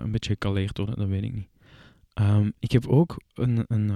[0.02, 1.48] een beetje gekaleerd worden, dat weet ik niet.
[2.20, 3.92] Um, ik heb ook een, een,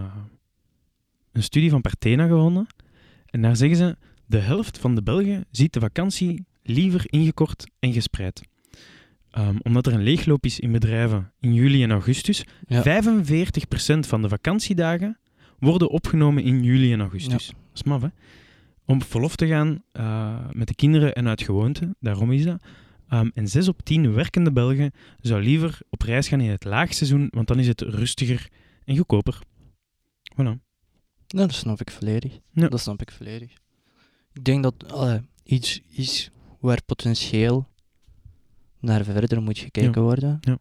[1.33, 2.67] een studie van Partena gevonden.
[3.27, 7.93] En daar zeggen ze, de helft van de Belgen ziet de vakantie liever ingekort en
[7.93, 8.43] gespreid.
[9.39, 12.45] Um, omdat er een leegloop is in bedrijven in juli en augustus.
[12.67, 13.03] Ja.
[13.03, 15.19] 45% van de vakantiedagen
[15.59, 17.47] worden opgenomen in juli en augustus.
[17.47, 17.53] Ja.
[17.53, 18.09] Dat is maf, hè?
[18.85, 22.63] Om verlof te gaan uh, met de kinderen en uit gewoonte, daarom is dat.
[23.11, 27.29] Um, en 6 op 10 werkende Belgen zou liever op reis gaan in het laagseizoen,
[27.31, 28.49] want dan is het rustiger
[28.85, 29.39] en goedkoper.
[30.33, 30.65] Voilà.
[31.27, 32.39] Ja, dat snap ik volledig.
[32.53, 32.69] Ja.
[32.69, 33.53] Dat snap ik volledig.
[34.33, 37.69] Ik denk dat allee, iets is waar potentieel
[38.81, 40.01] naar verder moet gekeken Ja.
[40.01, 40.39] worden.
[40.41, 40.59] Ja.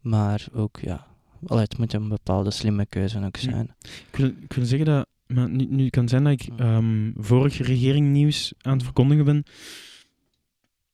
[0.00, 1.06] Maar ook, ja,
[1.46, 3.50] allee, het moet een bepaalde slimme keuze ook Ja.
[3.50, 3.74] zijn.
[4.12, 7.58] Ik wil, ik wil zeggen dat, maar nu, nu kan zijn dat ik um, vorig
[7.58, 9.44] regeringnieuws aan het verkondigen ben.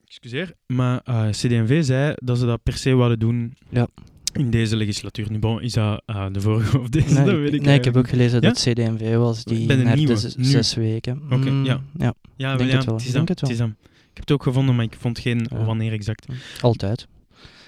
[0.06, 3.88] Excuseer, maar uh, CD&V zei dat ze dat per se wilden doen Ja.
[4.32, 5.30] in deze legislatuur.
[5.30, 7.14] Nu, bon, is dat uh, de vorige of deze?
[7.14, 8.48] Nee, dat ik, weet ik nee, ik heb ook gelezen Ja?
[8.48, 11.22] dat CD&V was die Bij de naar nieuwe, de zes weken.
[11.30, 11.80] Oké, Mm, ja.
[11.98, 12.14] ja.
[12.36, 13.66] Ja, denk ja, het wel, is denk het is wel.
[13.66, 15.64] Ik heb het ook gevonden, maar ik vond geen Ja.
[15.64, 16.26] wanneer exact.
[16.60, 17.06] Altijd.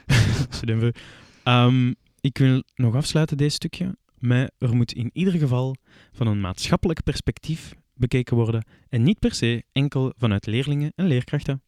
[0.60, 0.90] CD&V.
[1.44, 5.76] Um, ik wil nog afsluiten deze stukje met er moet in ieder geval
[6.12, 11.62] van een maatschappelijk perspectief bekeken worden en niet per se enkel vanuit leerlingen en leerkrachten.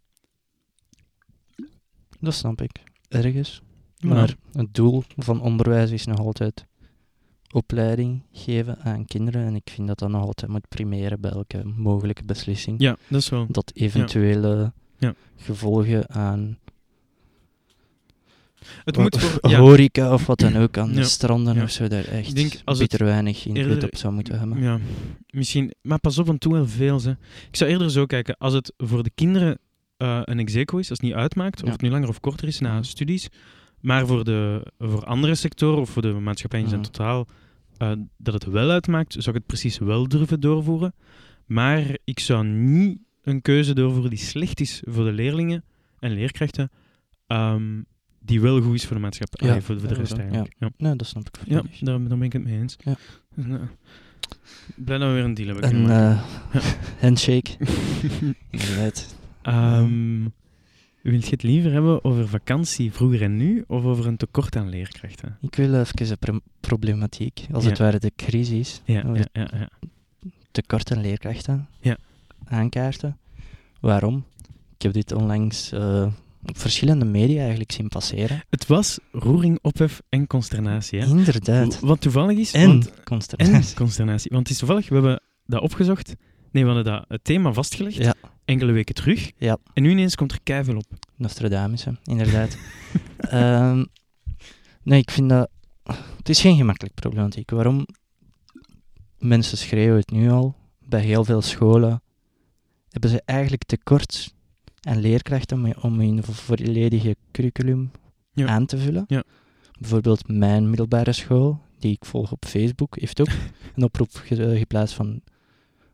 [2.21, 2.83] Dat snap ik.
[3.09, 3.63] Ergens.
[4.01, 6.67] Maar Maar het doel van onderwijs is nog altijd
[7.53, 9.47] opleiding geven aan kinderen.
[9.47, 12.81] En ik vind dat dat nog altijd moet primeren bij elke mogelijke beslissing.
[12.81, 13.47] ja, dat is wel.
[13.51, 15.15] Dat eventuele Ja.
[15.37, 16.59] gevolgen aan
[18.85, 19.51] Het moet voor.
[19.51, 21.05] Ja, horeca of wat dan ook aan de Ja.
[21.05, 24.13] stranden of zo daar echt Ik denk als het bitter weinig invloed eerder- op zou
[24.15, 24.63] moeten hebben.
[24.63, 24.79] ja,
[25.31, 25.73] misschien.
[25.83, 26.99] Maar pas op, want toen wel veel.
[27.01, 27.11] Ze.
[27.51, 28.37] Ik zou eerder zo kijken.
[28.39, 29.59] Als het voor de kinderen
[29.97, 32.59] eh, een execo is, als het niet uitmaakt, of het nu langer of korter is
[32.61, 33.29] na studies,
[33.81, 37.27] maar voor, de, voor andere sectoren of voor de maatschappij in zijn totaal,
[37.77, 40.95] eh, dat het wel uitmaakt, zou ik het precies wel durven doorvoeren.
[41.47, 45.65] Maar ik zou niet een keuze doorvoeren die slecht is voor de leerlingen
[45.99, 46.71] en leerkrachten,
[47.27, 47.81] ehm,
[48.27, 50.19] die wel goed is voor de maatschappij, Ja, voor, de rest ja.
[50.23, 50.55] eigenlijk.
[50.59, 51.79] Ja, Nee, dat snap ik ja volledig.
[51.81, 52.77] daar, daar ben ik het mee eens.
[52.79, 52.97] Ja.
[53.35, 53.61] Nou,
[54.77, 56.23] blij dat we weer een deal hebben Een eh,
[57.01, 57.51] handshake.
[58.51, 59.15] Inderdaad.
[59.43, 60.23] Ehm,
[61.03, 64.69] wilt je het liever hebben over vakantie vroeger en nu, of over een tekort aan
[64.69, 65.39] leerkrachten?
[65.41, 69.69] Ik wil even de pro- problematiek, als het ware de crisis, Ja, ja,
[70.51, 71.97] tekort aan leerkrachten Ja.
[72.45, 73.19] aankaarten.
[73.81, 74.25] Waarom?
[74.77, 76.13] Ik heb dit onlangs eh,
[76.49, 78.43] op verschillende media eigenlijk zien passeren.
[78.51, 81.01] Het was roering, ophef en consternatie.
[81.01, 81.07] Hè?
[81.07, 81.81] Inderdaad.
[81.81, 83.77] Wat toevallig is, En want, en consternatie.
[83.77, 84.31] consternatie.
[84.31, 86.15] Want het is toevallig, we hebben dat opgezocht.
[86.51, 88.15] Nee, we hadden dat het thema vastgelegd, Ja.
[88.45, 89.33] enkele weken terug.
[89.37, 89.59] Ja.
[89.73, 90.87] En nu ineens komt er keiveel op.
[91.17, 92.57] Nostradamus, hè, inderdaad.
[93.19, 93.85] Ehm,
[94.83, 95.51] nee, ik vind dat...
[96.17, 97.51] Het is geen gemakkelijk problematiek.
[97.51, 97.87] Waarom?
[99.19, 100.55] Mensen schreeuwen het nu al.
[100.81, 102.03] Bij heel veel scholen
[102.89, 104.35] hebben ze eigenlijk tekort
[104.87, 107.91] aan leerkrachten om, om hun vo- volledige curriculum
[108.33, 108.47] Ja.
[108.47, 109.05] aan te vullen.
[109.07, 109.23] Ja.
[109.79, 113.29] Bijvoorbeeld mijn middelbare school, die ik volg op Facebook, heeft ook
[113.77, 115.21] een oproep ge- eh, geplaatst van...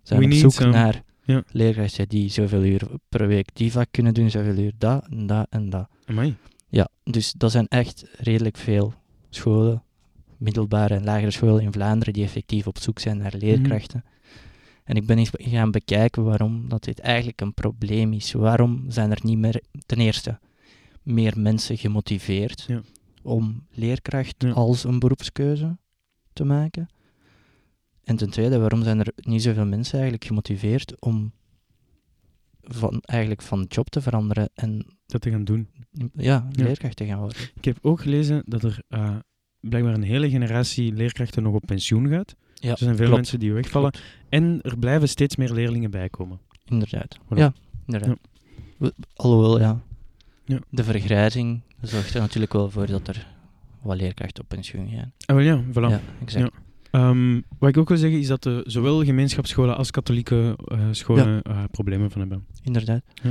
[0.03, 0.71] Zijn We op zoek some.
[0.73, 1.43] naar Ja.
[1.51, 5.47] leerkrachten die zoveel uur per week die vak kunnen doen, zoveel uur dat en dat
[5.51, 5.89] en dat.
[6.05, 6.35] Amai.
[6.69, 8.95] Ja, dus dat zijn echt redelijk veel
[9.31, 9.83] scholen,
[10.39, 14.05] middelbare en lagere scholen in Vlaanderen, die effectief op zoek zijn naar leerkrachten.
[14.85, 18.33] En ik ben eens gaan bekijken waarom dat dit eigenlijk een probleem is.
[18.33, 20.39] Waarom zijn er niet meer, ten eerste,
[21.03, 22.83] meer mensen gemotiveerd Ja.
[23.23, 24.51] om leerkracht Ja.
[24.51, 25.77] als een beroepskeuze
[26.33, 26.87] te maken?
[28.05, 31.33] En ten tweede, waarom zijn er niet zoveel mensen eigenlijk gemotiveerd om
[32.63, 35.69] van, eigenlijk van job te veranderen en Dat te gaan doen.
[35.93, 36.49] ja, Ja.
[36.51, 37.43] leerkracht te gaan worden?
[37.55, 39.17] Ik heb ook gelezen dat er eh,
[39.61, 42.35] blijkbaar een hele generatie leerkrachten nog op pensioen gaat.
[42.63, 43.17] Ja, er zijn veel klopt.
[43.21, 43.93] mensen die wegvallen.
[44.29, 46.41] En er blijven steeds meer leerlingen bijkomen.
[46.65, 47.19] Inderdaad.
[47.25, 47.37] Voilà.
[47.39, 47.53] Ja,
[47.87, 48.19] inderdaad.
[48.79, 49.83] We- Alhoewel, ja.
[50.45, 50.59] Ja.
[50.71, 53.27] De vergrijzing zorgt er natuurlijk wel voor dat er
[53.83, 55.13] wat leerkrachten op pensioen gaan.
[55.27, 55.91] Ah, wel ja, voilà.
[55.91, 56.55] Ja, exact.
[56.91, 61.43] Ehm, wat ik ook wil zeggen is dat de, zowel gemeenschapsscholen als katholieke eh, scholen
[61.43, 62.47] eh, problemen van hebben.
[62.63, 63.03] Inderdaad.
[63.23, 63.31] Ja.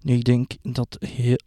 [0.00, 1.38] Nu, ik denk dat heel...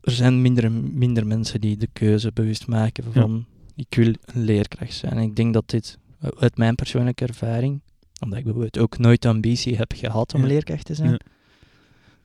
[0.00, 3.44] er zijn minder, minder mensen die de keuze bewust maken van
[3.76, 5.12] ik wil een leerkracht zijn.
[5.12, 7.80] En ik denk dat dit eh, uit mijn persoonlijke ervaring,
[8.20, 10.46] omdat ik bijvoorbeeld ook nooit de ambitie heb gehad om Ja.
[10.46, 11.18] leerkracht te zijn, Ja.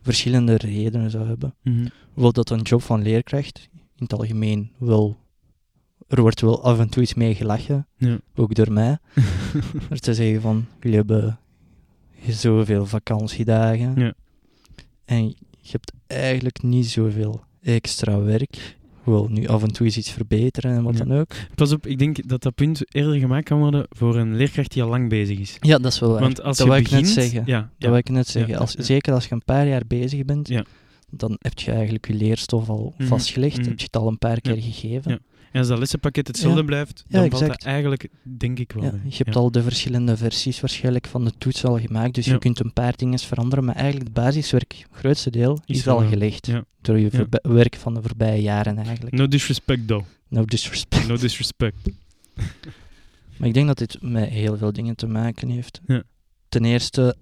[0.01, 1.55] verschillende redenen zou hebben.
[2.13, 5.17] Wel dat een job van leerkracht in het algemeen wel.
[6.07, 8.19] Er wordt wel af en toe iets mee gelachen, Ja.
[8.35, 8.97] ook door mij.
[9.89, 11.39] Er te zeggen van, jullie hebben
[12.29, 13.99] zoveel vakantiedagen.
[13.99, 14.13] Ja.
[15.05, 15.27] En
[15.61, 18.77] je hebt eigenlijk niet zoveel extra werk.
[19.29, 21.03] Nu af en toe is iets verbeteren en wat Ja.
[21.05, 21.27] dan ook.
[21.55, 24.83] Pas op, ik denk dat dat punt eerder gemaakt kan worden voor een leerkracht die
[24.83, 25.57] al lang bezig is.
[25.59, 26.21] Ja, dat is wel waar.
[26.21, 27.43] Want als dat je wou ik net zeggen.
[27.45, 27.89] Ja, Dat ja.
[27.89, 28.57] wil ik net zeggen.
[28.57, 28.71] Als.
[28.73, 30.49] Zeker als je een paar jaar bezig bent,
[31.11, 33.57] dan heb je eigenlijk je leerstof al Mhm, vastgelegd.
[33.57, 33.67] mhm.
[33.67, 35.19] Heb je het al een paar keer gegeven.
[35.51, 36.65] En als dat lessenpakket hetzelfde Ja.
[36.65, 38.83] blijft, Ja, dan valt dat eigenlijk, denk ik wel.
[38.83, 42.37] Ja, je hebt al de verschillende versies waarschijnlijk van de toets al gemaakt, dus je
[42.37, 46.07] kunt een paar dingen veranderen, maar eigenlijk het basiswerk, het grootste deel, Is is, al
[46.07, 46.49] gelegd
[46.81, 49.15] door je werk van de voorbije jaren eigenlijk.
[49.15, 50.05] No disrespect, though.
[50.27, 51.07] No disrespect.
[51.07, 51.77] No disrespect.
[53.37, 55.81] Maar ik denk dat dit met heel veel dingen te maken heeft.
[55.85, 56.03] Ja.
[56.49, 57.15] Ten eerste,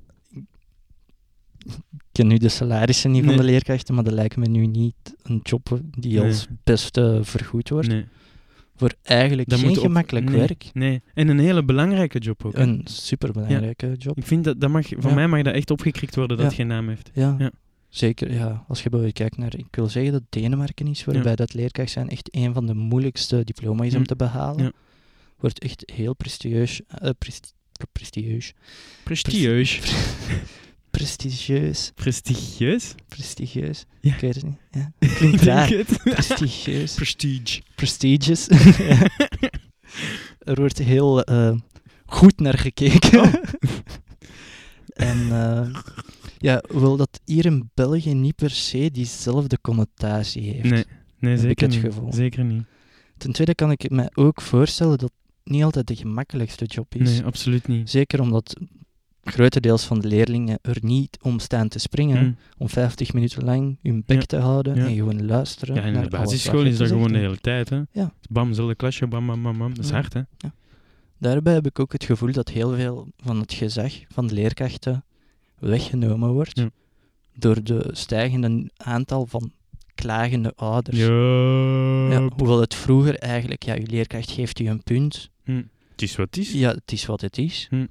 [2.17, 5.39] ken nu de salarissen niet van de leerkrachten, maar dat lijkt me nu niet een
[5.43, 6.27] job die Nee.
[6.27, 7.88] als beste vergoed wordt.
[7.88, 8.06] Nee.
[8.75, 10.69] Voor eigenlijk Dat geen moet op- gemakkelijk werk.
[10.73, 11.01] Nee.
[11.13, 12.56] En een hele belangrijke job ook.
[12.56, 12.62] hè.
[12.62, 14.17] Een superbelangrijke job.
[14.17, 15.15] Ik vind dat, dat mag, van Ja.
[15.15, 16.51] mij mag dat echt opgekrikt worden dat Ja.
[16.51, 17.10] het geen naam heeft.
[17.13, 17.51] Ja, Ja.
[17.89, 18.34] zeker.
[18.34, 18.65] Ja.
[18.67, 22.10] Als je bijvoorbeeld kijkt naar, ik wil zeggen dat Denemarken is, waarbij dat leerkracht zijn
[22.10, 24.63] echt een van de moeilijkste diploma's om te behalen.
[24.63, 24.71] Ja.
[25.39, 26.82] Wordt echt heel prestigieus.
[27.17, 27.51] presti-
[27.91, 28.53] prestigieus.
[29.03, 29.80] Prestigieus.
[30.97, 31.91] Prestigieus.
[31.95, 32.95] Prestigieus?
[33.07, 33.86] Prestigieus.
[34.01, 34.13] Ja.
[34.13, 34.57] Ik weet het niet.
[34.71, 34.91] Ja.
[35.17, 35.69] Klinkt raar.
[36.03, 36.93] Prestigieus.
[36.95, 37.62] Prestige.
[37.75, 38.47] Prestigious.
[38.77, 39.10] Ja.
[40.39, 41.55] Er wordt heel eh,
[42.05, 43.19] goed naar gekeken.
[43.19, 43.33] Oh.
[44.93, 45.75] en eh,
[46.38, 50.69] ja, hoewel dat hier in België niet per se diezelfde connotatie heeft.
[50.69, 50.86] Nee,
[51.19, 51.93] nee Heb ik zeker het niet.
[51.93, 52.13] gevoel.
[52.13, 52.63] Zeker niet.
[53.17, 57.10] Ten tweede kan ik me ook voorstellen dat het niet altijd de gemakkelijkste job is.
[57.10, 57.89] Nee, absoluut niet.
[57.89, 58.60] Zeker omdat
[59.31, 62.23] grotendeels van de leerlingen er niet om staan te springen.
[62.23, 62.37] Mm.
[62.57, 64.25] Om 50 minuten lang hun bek Ja.
[64.25, 64.85] te houden Ja.
[64.85, 65.75] en gewoon luisteren.
[65.75, 67.69] Ja, in naar de basisschool is dat gewoon de hele tijd.
[67.69, 67.81] Hè.
[67.91, 68.13] Ja.
[68.29, 69.73] Bam, zelfde klasje, bam, bam, bam, bam.
[69.75, 69.95] Dat is Ja.
[69.95, 70.21] hard, hè.
[71.19, 75.03] Daarbij heb ik ook het gevoel dat heel veel van het gezag van de leerkrachten
[75.59, 76.63] weggenomen wordt
[77.35, 79.51] door de stijgende aantal van
[79.95, 80.99] klagende ouders.
[82.35, 85.29] Hoewel het vroeger eigenlijk, ja, je leerkracht geeft je een punt.
[85.43, 85.61] Hm.
[85.91, 86.51] Het is wat het is.
[86.51, 87.67] Ja, het is wat het is.
[87.69, 87.85] Hm.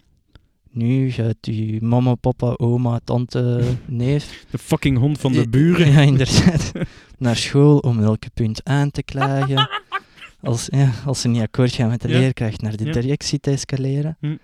[0.77, 4.45] Nu gaat je mama, papa, oma, tante, neef.
[4.51, 5.91] De fucking hond van de buren.
[5.91, 6.73] Ja, inderdaad.
[7.19, 9.69] naar school om elke punt aan te klagen.
[10.41, 12.19] Als, ja, als ze niet akkoord gaan met de Ja.
[12.19, 14.17] leerkracht, naar de directie te escaleren.
[14.21, 14.37] Hm.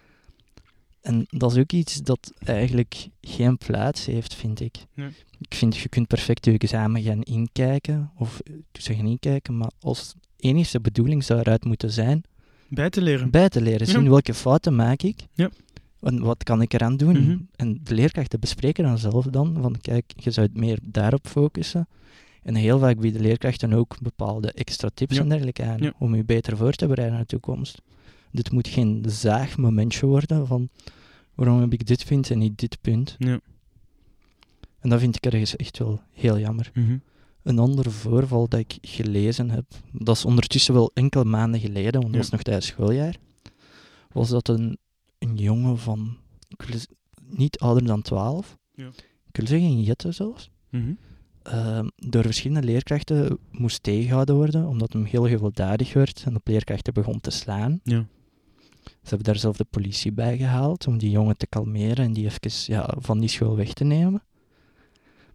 [1.01, 4.77] En dat is ook iets dat eigenlijk geen plaats heeft, vind ik.
[5.41, 8.41] Ik vind, je kunt perfect je examen gaan inkijken, of
[8.73, 12.23] ze gaan inkijken, maar als enige bedoeling zou eruit moeten zijn
[12.69, 13.31] Bij te leren.
[13.31, 13.93] bij te leren Ja.
[13.93, 15.51] zien welke fouten maak ik Ja.
[16.03, 17.23] En wat kan ik eraan doen.
[17.25, 17.39] Mhm.
[17.57, 21.89] En de leerkrachten bespreken dan zelf dan, van kijk, je zou het meer daarop focussen.
[22.43, 25.23] En heel vaak bieden leerkrachten ook bepaalde extra tips Ja.
[25.23, 25.93] en dergelijke aan, Ja.
[25.99, 27.83] om je beter voor te bereiden naar de toekomst.
[28.31, 30.69] Dit moet geen zaagmomentje worden van
[31.35, 33.17] waarom heb ik dit punt en niet dit punt.
[33.19, 33.41] Ja.
[34.81, 36.71] En dat vind ik ergens echt wel heel jammer.
[36.75, 36.97] Mhm.
[37.43, 42.07] Een ander voorval dat ik gelezen heb, dat is ondertussen wel enkele maanden geleden, want
[42.13, 43.17] dat was nog tijdens schooljaar,
[44.13, 44.79] was dat een,
[45.23, 46.17] een jongen van,
[46.49, 46.87] ik wil z-
[47.29, 48.87] niet ouder dan 12, Ja.
[49.29, 50.93] ik wil zeggen een jette zelfs, Mhm.
[51.43, 56.95] ehm, door verschillende leerkrachten moest tegengehouden worden, omdat hem heel gewelddadig werd en op leerkrachten
[56.95, 57.81] begon te slaan.
[57.85, 58.07] Ja.
[58.85, 62.25] Ze hebben daar zelf de politie bij gehaald om die jongen te kalmeren en die
[62.25, 64.23] even ja, van die school weg te nemen.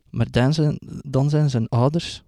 [0.10, 2.24] Maar dan zijn, dan zijn zijn ouders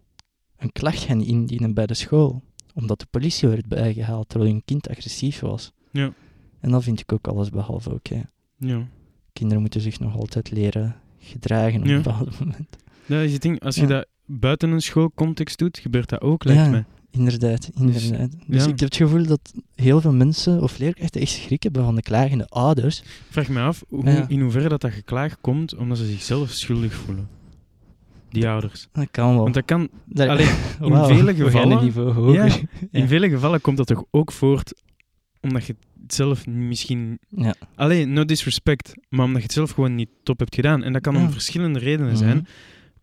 [0.58, 2.42] een klacht gaan indienen bij de school,
[2.74, 5.72] omdat de politie werd bijgehaald terwijl hun kind agressief was.
[5.92, 6.14] Ja.
[6.60, 8.30] En dat vind ik ook alles behalve oké.
[8.58, 8.88] Ja.
[9.34, 11.96] Kinderen moeten zich nog altijd leren gedragen op Ja.
[11.96, 13.62] een bepaald moment.
[13.64, 16.86] Als je dat buiten een schoolcontext doet, gebeurt dat ook, lijkt mij.
[17.12, 18.32] Inderdaad, inderdaad.
[18.48, 21.96] Dus, ik heb het gevoel dat heel veel mensen of leerkrachten echt schrik hebben van
[21.96, 23.04] de klagende ouders.
[23.30, 27.28] Vraag me af hoe, in hoeverre dat, dat geklaag komt omdat ze zichzelf schuldig voelen.
[28.30, 28.88] Die ouders.
[28.92, 29.44] Dat kan wel.
[29.44, 30.46] Want dat kan, Daar- allee,
[30.82, 32.34] in vele gevallen- een niveau hoger.
[32.46, 32.56] Ja,
[32.92, 33.08] in Ja.
[33.08, 34.74] vele gevallen komt dat toch ook voort
[35.42, 35.76] omdat je
[36.10, 37.20] het zelf misschien...
[37.28, 37.54] Ja.
[37.76, 40.84] Alleen, no disrespect, maar omdat je het zelf gewoon niet top hebt gedaan.
[40.84, 42.18] En dat kan om verschillende redenen Mhm.
[42.22, 42.48] zijn.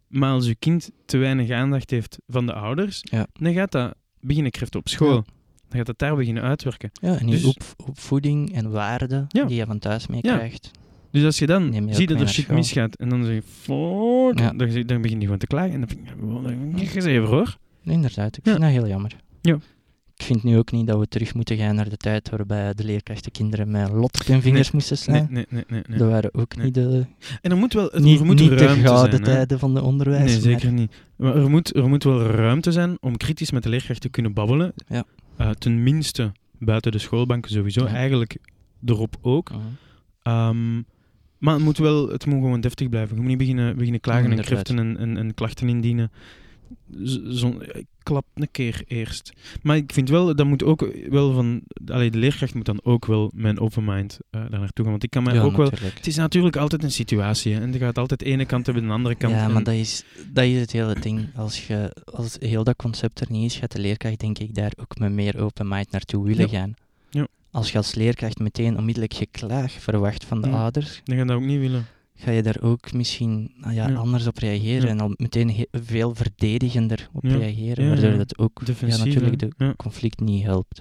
[0.08, 3.26] Maar als je kind te weinig aandacht heeft van de ouders, Ja.
[3.32, 5.24] dan gaat dat beginnen kreften op school.
[5.68, 6.90] Dan gaat dat daar beginnen uitwerken.
[6.92, 10.70] Ja, en die Dus- op, opvoeding en waarden die je van thuis meekrijgt.
[11.10, 12.56] Dus als je dan je ziet dat er shit school.
[12.56, 15.72] misgaat en dan zeg je, fuck, dan, dan begin je gewoon te klagen.
[15.72, 17.56] En dan vind je even hoor.
[17.84, 19.16] Inderdaad, ik vind dat heel jammer.
[19.40, 19.58] Ja.
[20.18, 22.84] Ik vind nu ook niet dat we terug moeten gaan naar de tijd waarbij de
[22.84, 25.26] leerkrachten kinderen met lot op hun vingers moesten slaan.
[25.30, 25.82] nee, nee, nee.
[25.88, 25.98] nee.
[25.98, 27.06] Dat waren ook niet de,
[27.42, 29.22] En er moet wel het, niet, er moet niet de ruimte gouden zijn.
[29.22, 30.24] tijden van de onderwijs.
[30.24, 30.92] Nee, maar- zeker niet.
[31.16, 34.32] Maar er moet, er moet wel ruimte zijn om kritisch met de leerkracht te kunnen
[34.32, 34.72] babbelen.
[34.88, 35.04] Ja.
[35.36, 37.84] Eh, tenminste, buiten de schoolbanken sowieso.
[37.84, 37.94] Ja.
[37.94, 38.36] Eigenlijk
[38.84, 39.50] erop ook.
[39.50, 39.60] Mhm.
[40.22, 40.74] Ehm,
[41.38, 43.14] maar het moet wel het moet gewoon deftig blijven.
[43.14, 46.10] Je moet niet beginnen, beginnen klagen en kreften en, en, en klachten indienen.
[47.02, 47.20] Z-
[48.06, 49.32] klap een keer eerst.
[49.62, 51.62] Maar ik vind wel, dat moet ook wel van...
[51.86, 54.90] Allee, de leerkracht moet dan ook wel een open mind eh, daar naartoe gaan.
[54.92, 55.70] Want ik kan mij Ja, ook wel...
[55.70, 57.54] Het is natuurlijk altijd een situatie.
[57.54, 59.32] Hè, en je gaat altijd de ene kant hebben en de andere kant.
[59.34, 61.26] Ja, en- maar dat is, dat is het hele ding.
[61.36, 64.72] Als, je, als heel dat concept er niet is, gaat de leerkracht denk ik daar
[64.80, 66.58] ook met meer open mind naartoe willen Ja.
[66.58, 66.74] gaan.
[67.10, 67.26] Ja.
[67.50, 71.36] Als je als leerkracht meteen onmiddellijk geklaag verwacht van de ouders, Dan ga je dat
[71.36, 71.86] ook niet willen.
[72.16, 73.94] Ga je daar ook misschien nou ja, Ja.
[73.94, 74.88] anders op reageren Ja.
[74.88, 80.20] en al meteen veel verdedigender op reageren, Ja, waardoor dat ook Defensief, natuurlijk de conflict
[80.20, 80.80] niet helpt.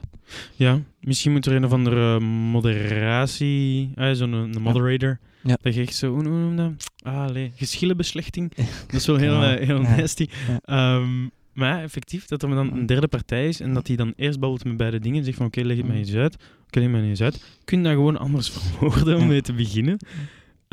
[0.55, 5.19] Ja, misschien moet er een of andere moderatie, ah, zo'n een moderator,
[5.61, 6.71] dat je echt zo, hoe noem je dat?
[7.03, 8.55] Ah, nee, geschillenbeslechting.
[8.87, 10.27] Dat is wel heel, eh, heel nasty.
[10.63, 11.21] Ehm,
[11.53, 14.39] maar ja, effectief, dat er dan een derde partij is en dat die dan eerst
[14.39, 16.33] babbelt met beide dingen en zegt van oké, leg het mij eens uit.
[16.67, 17.43] Oké, leg het mij eens uit.
[17.63, 19.97] Kun je dat gewoon anders verwoorden om mee te begiinen.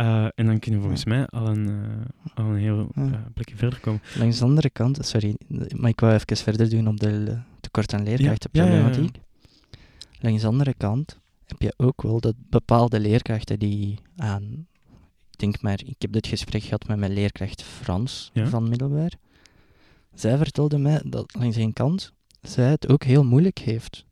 [0.03, 3.57] Eh, en dan kunnen we volgens mij al een, eh, al een heel eh, plekje
[3.57, 4.01] verder komen.
[4.19, 5.37] Langs de andere kant, sorry,
[5.77, 9.19] maar ik wou even verder doen op de tekort aan leerkrachtenproblematiek.
[10.21, 14.67] Langs de andere kant heb je ook wel dat bepaalde leerkrachten die aan,
[15.31, 19.13] ik denk maar, ik heb dit gesprek gehad met mijn leerkracht Frans van middelbaar.
[20.15, 24.05] Zij vertelde mij dat langs een kant zij het ook heel moeilijk heeft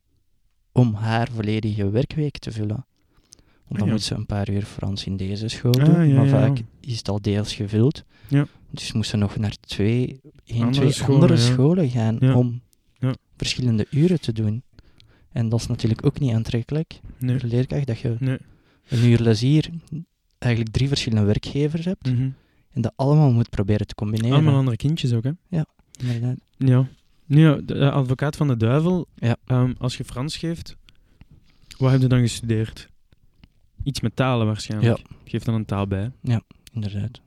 [0.73, 2.85] om haar volledige werkweek te vullen.
[3.71, 3.93] Want dan Ah, ja.
[3.93, 6.31] moet ze een paar uur Frans in deze school Ah, doen, ja, maar ja.
[6.31, 8.05] vaak is het al deels gevuld.
[8.29, 8.47] Ja.
[8.71, 11.41] Dus moest ze nog naar twee, één, Andere twee scholen, andere ja.
[11.47, 12.35] scholen gaan Ja.
[12.35, 12.61] om
[12.99, 13.15] Ja.
[13.37, 14.63] verschillende uren te doen.
[15.33, 17.39] En dat is natuurlijk ook niet aantrekkelijk Nee.
[17.39, 18.39] voor de leerkracht, dat je Nee.
[18.89, 19.71] een uur lezier
[20.39, 22.29] eigenlijk drie verschillende werkgevers hebt Mhm.
[22.71, 24.33] en dat allemaal moet proberen te combineren.
[24.33, 25.61] Allemaal andere kindjes ook, hè?
[26.01, 26.37] Inderdaad.
[26.57, 26.89] Ja.
[27.27, 29.07] Ja, de eh, advocaat van de duivel.
[29.15, 29.37] Ja.
[29.47, 30.77] Ehm, als je Frans geeft,
[31.79, 32.89] wat heb je dan gestudeerd?
[33.83, 35.03] Iets met talen waarschijnlijk.
[35.25, 36.11] Geef dan een taal bij.
[36.73, 37.21] inderdaad.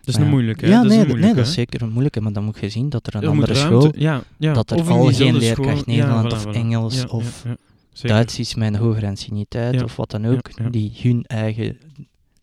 [0.00, 0.28] Dat is Maar een ja.
[0.30, 0.64] moeilijke.
[0.64, 0.70] hè?
[0.70, 2.68] Ja, dat nee, is dat- nee, dat is zeker een moeilijke, maar dan moet je
[2.68, 4.52] zien dat er een Er andere ruimte- school, ja, ja.
[4.52, 6.52] dat er of al geen leerkracht Nederland ja, of voilà, voilà.
[6.54, 7.56] Engels Ja, of ja,
[7.92, 8.08] ja.
[8.08, 9.84] Duits is mijn hoger anciëniteit Ja.
[9.84, 10.70] of wat dan ook, Ja, ja.
[10.70, 11.78] die hun eigen,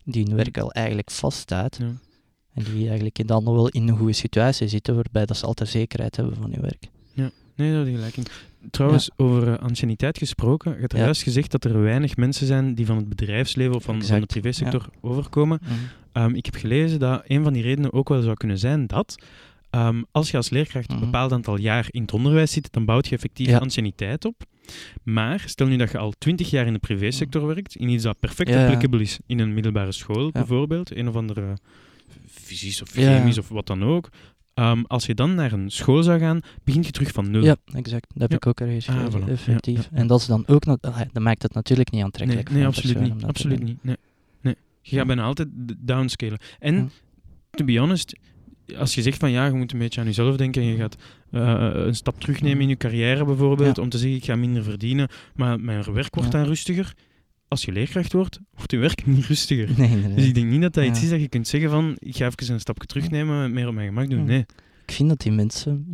[0.03, 1.77] die hun werk al eigenlijk vaststaat.
[1.79, 1.91] Ja.
[2.53, 6.15] En die eigenlijk dan wel in een goede situatie zitten, waarbij dat ze altijd zekerheid
[6.15, 6.89] hebben van hun werk.
[7.55, 8.17] Nee, daar heb je gelijk
[8.71, 10.99] Trouwens, over uh, anciëniteit gesproken, je hebt Ja.
[11.03, 14.25] juist gezegd dat er weinig mensen zijn die van het bedrijfsleven of van, van de
[14.25, 15.59] privésector overkomen.
[16.11, 19.15] Ehm, ik heb gelezen dat een van die redenen ook wel zou kunnen zijn dat
[19.69, 21.05] ehm, als je als leerkracht een Mhm.
[21.05, 24.35] bepaald aantal jaar in het onderwijs zit, dan bouwt je effectief anciëniteit op.
[25.03, 28.19] Maar stel nu dat je al twintig jaar in de privésector werkt, in iets dat
[28.19, 31.57] perfect applicable is in een middelbare school bijvoorbeeld, een of andere
[32.27, 34.09] fysisch of chemisch of wat dan ook.
[34.57, 37.43] Ehm, als je dan naar een school zou gaan, begin je terug van nul.
[37.43, 38.07] Ja, exact.
[38.13, 38.35] Dat heb Ja.
[38.35, 39.29] ik ook ergens Ah, voilà.
[39.29, 39.77] Effectief.
[39.83, 39.97] ja, ja.
[39.97, 43.23] En dat is dan ook, nog- dat maakt het natuurlijk niet aantrekkelijk nee absoluut niet.
[43.23, 43.83] Absoluut niet.
[43.83, 43.95] Nee.
[44.41, 44.55] nee.
[44.81, 46.37] Je gaat bijna altijd downscalen.
[46.59, 46.91] En,
[47.51, 48.17] to be honest,
[48.77, 50.95] als je zegt van ja, je moet een beetje aan jezelf denken en je gaat
[51.31, 55.07] eh, een stap terugnemen in je carrière bijvoorbeeld, om te zeggen ik ga minder verdienen,
[55.35, 56.93] maar mijn werk wordt dan rustiger.
[57.47, 59.69] Als je leerkracht wordt, wordt je werk niet rustiger.
[59.77, 60.13] Nee.
[60.13, 61.05] Dus ik denk niet dat dat iets Ja.
[61.05, 63.73] is dat je kunt zeggen van ik ga even een stapje terugnemen en meer op
[63.73, 64.19] mijn gemak doen.
[64.19, 64.25] Ja.
[64.25, 64.45] Nee.
[64.85, 65.85] Ik vind dat die mensen,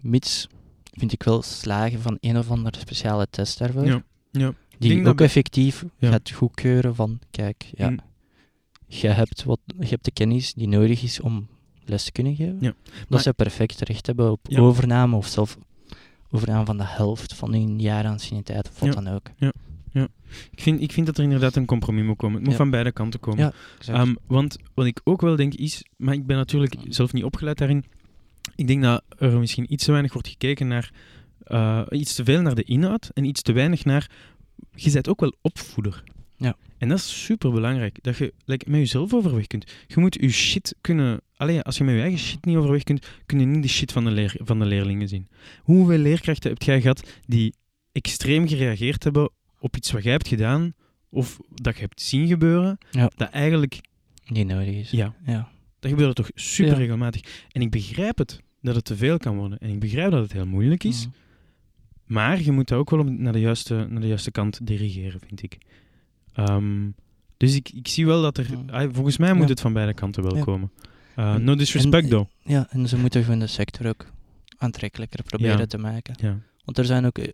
[0.00, 0.46] mits,
[0.92, 4.02] vind ik wel, slagen van een of andere speciale test daarvoor, Ja.
[4.30, 4.52] Ja.
[4.78, 6.10] die ook dat effectief Ja.
[6.10, 7.98] gaat goedkeuren van, kijk, ja, Mm.
[8.86, 11.48] je, hebt wat, je hebt de kennis die nodig is om
[11.84, 12.56] les te kunnen geven.
[12.60, 12.74] Ja.
[13.08, 14.60] Dat ze perfect recht hebben op Ja.
[14.60, 15.58] overname of zelf
[16.30, 19.00] overname van de helft van hun jaaranciëniteit of wat Ja.
[19.00, 19.26] dan ook.
[20.50, 22.34] Ik, vind, ik vind dat er inderdaad een compromis moet komen.
[22.34, 22.58] Het moet Ja.
[22.58, 23.38] van beide kanten komen.
[23.38, 23.52] Ja.
[23.92, 27.58] Ehm, want wat ik ook wel denk is, maar ik ben natuurlijk zelf niet opgeleid
[27.58, 27.84] daarin.
[28.54, 30.90] Ik denk dat er misschien iets te weinig wordt gekeken naar,
[31.44, 34.10] eh, iets te veel naar de inhoud en iets te weinig naar,
[34.74, 36.02] je bent ook wel opvoeder.
[36.36, 36.56] Ja.
[36.78, 39.72] En dat is super belangrijk, dat je like, met jezelf overweg kunt.
[39.86, 43.06] Je moet je shit kunnen, alleen als je met je eigen shit niet overweg kunt,
[43.26, 45.28] kun je niet de shit van de, leer, van de leerlingen zien.
[45.62, 47.54] Hoeveel leerkrachten heb jij gehad die
[47.92, 49.30] extreem gereageerd hebben
[49.60, 50.74] op iets wat jij hebt gedaan,
[51.08, 53.10] of dat je hebt zien gebeuren, Ja.
[53.16, 53.80] dat eigenlijk
[54.24, 54.90] die nodig is.
[54.90, 55.48] ja, Ja.
[55.78, 56.78] Dat gebeurt toch super Ja.
[56.78, 57.44] regelmatig.
[57.52, 59.58] En ik begrijp het, dat het te veel kan worden.
[59.58, 61.06] En ik begrijp dat het heel moeilijk is.
[61.06, 61.14] Mhm.
[62.04, 65.20] Maar je moet dat ook wel op- naar de juiste, naar de juiste kant dirigeren,
[65.26, 65.58] vind ik.
[66.32, 66.88] Ehm,
[67.36, 68.46] dus ik, ik zie wel dat er...
[68.50, 68.72] Ja.
[68.82, 70.70] ah, volgens mij moet het van beide kanten wel komen.
[71.16, 72.30] Uh, no disrespect, en- though.
[72.42, 74.06] Ja, en ze moeten gewoon de sector ook
[74.56, 76.14] aantrekkelijker proberen te maken.
[76.20, 76.38] Ja.
[76.64, 77.28] Want er zijn ook eh,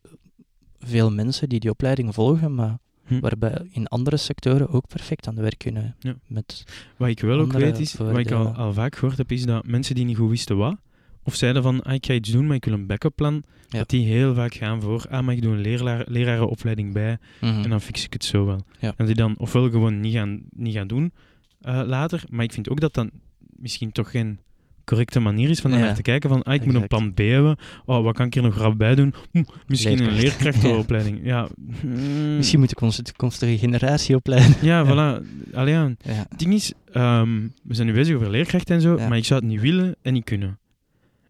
[0.86, 3.20] veel mensen die die opleiding volgen, maar Hm.
[3.20, 5.96] waarbij in andere sectoren ook perfect aan de werk kunnen.
[5.98, 6.14] Ja.
[6.26, 6.64] Met,
[6.96, 9.94] Wat ik wel ook weet is, wat ik al, vaak gehoord heb, is dat mensen
[9.94, 10.76] die niet goed wisten wat,
[11.22, 13.78] of zeiden van, ah, ik ga iets doen, maar ik wil een backup plan, Ja.
[13.78, 17.62] dat die heel vaak gaan voor, ah, maar ik doe een leraar, lerarenopleiding bij, Mhm.
[17.62, 18.60] en dan fix ik het zo wel.
[18.80, 18.92] Ja.
[18.96, 21.12] En die dan ofwel gewoon niet gaan, niet gaan doen
[21.60, 24.38] eh, later, maar ik vind ook dat dan misschien toch geen
[24.86, 25.76] correcte manier is van Ja.
[25.78, 28.34] naar te kijken van, ah, ik moet een plan B hebben, oh, wat kan ik
[28.34, 29.14] hier nog rap bij doen?
[29.32, 30.22] Hm, misschien een Leerkracht.
[30.42, 31.20] leerkrachtenopleiding.
[31.32, 31.48] Ja.
[31.82, 34.54] Mm, Misschien moet ik onze toekomstige generatie opleiden.
[34.70, 35.24] Ja, voilà.
[35.54, 35.92] Allee, ja.
[36.02, 36.26] Ja.
[36.28, 39.40] Het ding is, ehm, we zijn nu bezig over leerkrachten en zo, maar ik zou
[39.40, 40.58] het niet willen en niet kunnen.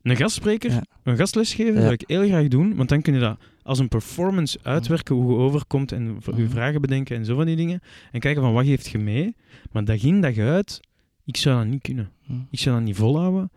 [0.03, 0.83] Een gastspreker, Ja.
[1.03, 1.81] een gastles geven, Ja.
[1.81, 5.33] zou ik heel graag doen, want dan kun je dat als een performance uitwerken, hoe
[5.33, 7.81] je overkomt en je vragen bedenken en zo van die dingen.
[8.13, 9.35] En kijken van wat geeft je mee.
[9.73, 10.81] Maar dag in, dag uit,
[11.27, 12.11] ik zou dat niet kunnen.
[12.23, 12.33] Hm.
[12.51, 13.51] Ik zou dat niet volhouden.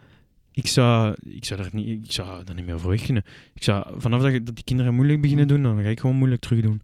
[0.52, 3.24] Ik zou, ik zou, daar niet, ik zou daar niet meer voor weg kunnen.
[3.54, 5.54] Ik zou, vanaf dat, dat die kinderen moeilijk beginnen Mhm.
[5.56, 6.82] doen, dan ga ik gewoon moeilijk terug doen.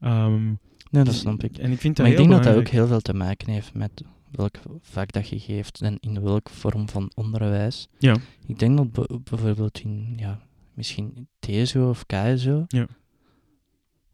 [0.00, 0.56] Ehm, Nee,
[0.90, 1.58] dat dus- snap ik.
[1.58, 3.74] En ik vind dat Maar ik denk dat dat ook heel veel te maken heeft
[3.74, 7.88] met welk vak dat je geeft en in welke vorm van onderwijs.
[7.98, 8.16] Ja.
[8.46, 10.40] Ik denk dat be- bijvoorbeeld in, ja,
[10.74, 12.86] misschien TSO of KSO, Ja.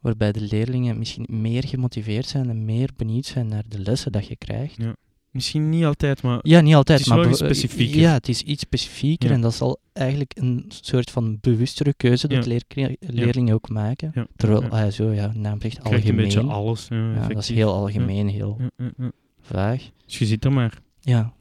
[0.01, 4.27] waarbij de leerlingen misschien meer gemotiveerd zijn en meer benieuwd zijn naar de lessen dat
[4.27, 4.77] je krijgt.
[4.77, 4.95] Ja.
[5.31, 8.01] Misschien niet altijd, maar Ja, niet altijd, Het is maar wel iets specifieker.
[8.01, 9.35] Ja, het is iets specifieker Ja.
[9.35, 12.89] en dat zal eigenlijk een soort van bewustere keuze dat Ja.
[13.01, 14.29] leerlingen ook maken.
[14.37, 14.69] Terwijl, ja.
[14.69, 16.09] ah, zo, ja, naam zegt Je algemeen.
[16.09, 16.87] een beetje alles.
[16.91, 18.61] Ja, dat is heel algemeen, heel
[19.41, 19.91] vaag.
[20.07, 20.79] Dus je zit er maar.
[21.01, 21.33] Ja,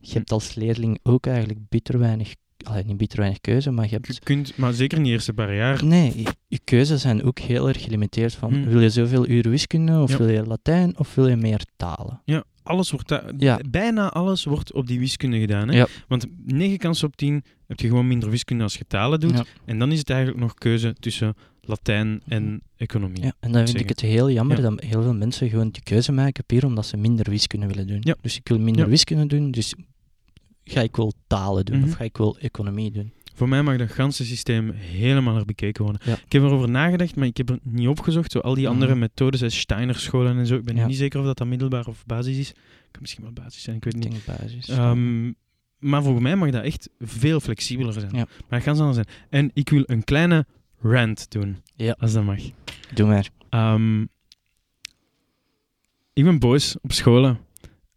[0.00, 3.90] je hebt als leerling ook eigenlijk bitter weinig, allee, niet bitter weinig keuze, maar je
[3.90, 4.18] Je hebt...
[4.18, 5.84] kunt, maar zeker niet eerste paar jaar.
[5.84, 8.64] Nee, je, je keuzes zijn ook heel erg gelimiteerd van, Hmm.
[8.64, 10.16] wil je zoveel uur wiskunde, of Ja.
[10.18, 12.20] wil je Latijn, of wil je meer talen?
[12.24, 13.60] Ja, alles wordt Ja.
[13.70, 15.68] bijna alles wordt op die wiskunde gedaan.
[15.68, 15.76] Hè?
[15.76, 15.86] Ja.
[16.08, 19.36] Want 9 kansen op 10 heb je gewoon minder wiskunde als je talen doet.
[19.38, 19.44] Ja.
[19.64, 23.22] En dan is het eigenlijk nog keuze tussen Latijn en economie.
[23.22, 23.80] Ja, en dan vind zeggen.
[23.80, 24.62] ik het heel jammer Ja.
[24.70, 27.98] dat heel veel mensen gewoon die keuze maken puur omdat ze minder wiskunde willen doen.
[28.00, 28.16] Ja.
[28.20, 29.74] Dus ik wil minder wiskunde doen, dus
[30.64, 31.88] ga ik wel talen doen Mhm.
[31.88, 33.12] of ga ik wel economie doen.
[33.34, 36.00] Voor mij mag dat ganse systeem helemaal herbekeken worden.
[36.04, 36.12] Ja.
[36.12, 38.32] Ik heb erover nagedacht, maar ik heb het niet opgezocht.
[38.32, 39.00] Zo al die andere Mhm.
[39.00, 40.54] methodes, als Steiner scholen en zo.
[40.56, 40.86] Ik ben Ja.
[40.86, 42.52] niet zeker of dat, dat middelbaar of basis is.
[42.90, 44.24] Kan misschien wel basis zijn, ik weet het niet.
[44.24, 44.68] basis.
[44.68, 45.24] Ehm,
[45.78, 48.04] maar volgens mij mag dat echt veel flexibeler zijn.
[48.12, 48.26] Ja.
[48.48, 49.08] Maar dat gaat anders zijn.
[49.30, 50.46] En ik wil een kleine
[50.80, 51.96] rant doen, Ja.
[51.98, 52.40] als dat mag.
[52.94, 53.28] Doe maar.
[53.48, 54.02] Ehm,
[56.12, 57.38] ik ben boos op scholen.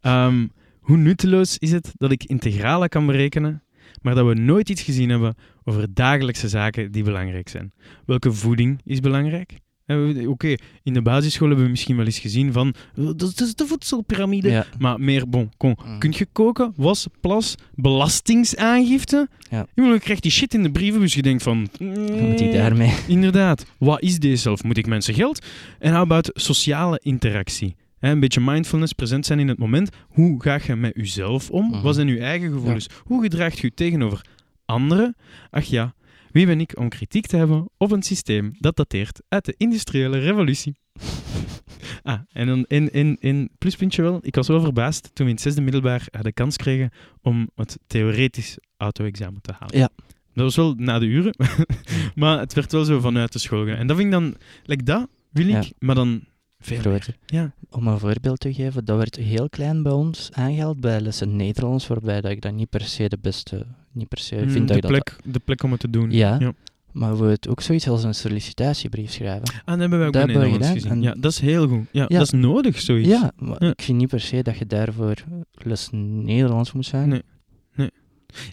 [0.02, 0.48] Ehm,
[0.80, 3.64] hoe nutteloos is het dat ik integralen kan berekenen,
[4.06, 7.72] maar dat we nooit iets gezien hebben over dagelijkse zaken die belangrijk zijn?
[8.06, 9.54] Welke voeding is belangrijk?
[9.86, 13.42] Eh, we- Oké, in de basisschool hebben we misschien wel eens gezien van eh, dat
[13.42, 14.50] is- de voedselpiramide.
[14.50, 14.66] Ja.
[14.80, 15.50] Maar meer, bon.
[15.58, 16.00] Mm.
[16.00, 19.28] Kun je koken, was, plas, belastingsaangifte?
[19.50, 19.66] Ja.
[19.76, 21.14] Je krijgt die shit in de brievenbus.
[21.14, 21.68] Je denkt van...
[21.80, 21.90] Wat
[22.22, 22.94] moet ik mm, daarmee?
[23.08, 23.66] Inderdaad.
[23.78, 24.64] Wat is deze zelf?
[24.64, 25.46] Moet ik mensen geld?
[25.80, 27.76] En how about sociale interactie?
[28.00, 29.90] Een beetje mindfulness, present zijn in het moment.
[30.08, 31.70] Hoe ga je met jezelf om?
[31.70, 31.82] Mhm.
[31.82, 32.88] Wat zijn je eigen gevoelens?
[33.04, 34.26] Hoe gedraagt je tegenover
[34.66, 35.16] anderen?
[35.50, 35.94] Ach ja,
[36.32, 40.20] wie ben ik om kritiek te hebben op een systeem dat dateert uit de industriële
[40.20, 40.76] revolutie?
[42.04, 44.20] ah, en dan in, in, in pluspuntje wel.
[44.22, 46.90] Ik was wel verbaasd toen we in het zesde middelbaar de kans kregen
[47.22, 49.78] om het theoretisch auto-examen te halen.
[49.78, 49.90] Ja.
[50.34, 51.36] Dat was wel na de uren,
[52.16, 53.68] maar het werd wel zo vanuit de school.
[53.68, 55.70] En dat vind ik dan, like dat wil ik, Ja.
[55.80, 56.24] maar dan
[56.66, 56.86] veel meer.
[56.86, 57.16] Groter.
[57.26, 57.52] Ja.
[57.70, 61.88] Om een voorbeeld te geven, dat werd heel klein bij ons aangehaald bij lessen Nederlands,
[61.88, 64.74] waarbij dat ik dat niet per se de beste, niet per se Mm, vind de,
[64.80, 66.12] dat plek, de plek om het te doen.
[66.12, 66.54] Ja, Ja.
[66.92, 69.48] maar we het ook zoiets als een sollicitatiebrief schrijven.
[69.50, 71.02] Ah, dat hebben wij ook Dat bij Nederlands gezien.
[71.02, 71.86] Ja, dat is heel goed.
[71.92, 72.18] Ja, Ja.
[72.18, 73.10] Dat is nodig, zoiets.
[73.10, 73.70] Ja, maar Ja.
[73.70, 75.14] ik vind niet per se dat je daarvoor
[75.54, 77.10] les Nederlands moet zijn.
[77.10, 77.22] Nee.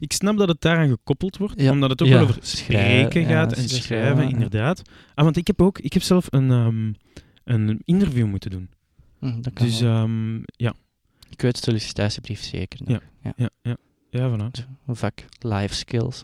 [0.01, 1.71] Ik snap dat het daaraan gekoppeld wordt, Ja.
[1.71, 4.83] omdat het ook wel over schrijven, spreken gaat en schrijven, inderdaad.
[5.15, 6.93] Ah, want ik heb ook, ik heb zelf een, ehm,
[7.45, 8.71] een interview moeten doen.
[9.19, 10.75] Hm, dat kan Dus ehm, ja,
[11.31, 12.81] ik weet sollicitatiebrief zeker.
[12.85, 13.01] nog.
[13.23, 13.33] Ja.
[13.37, 13.77] ja, ja.
[14.11, 14.67] Ja, vanuit.
[14.87, 16.23] Een vak life skills.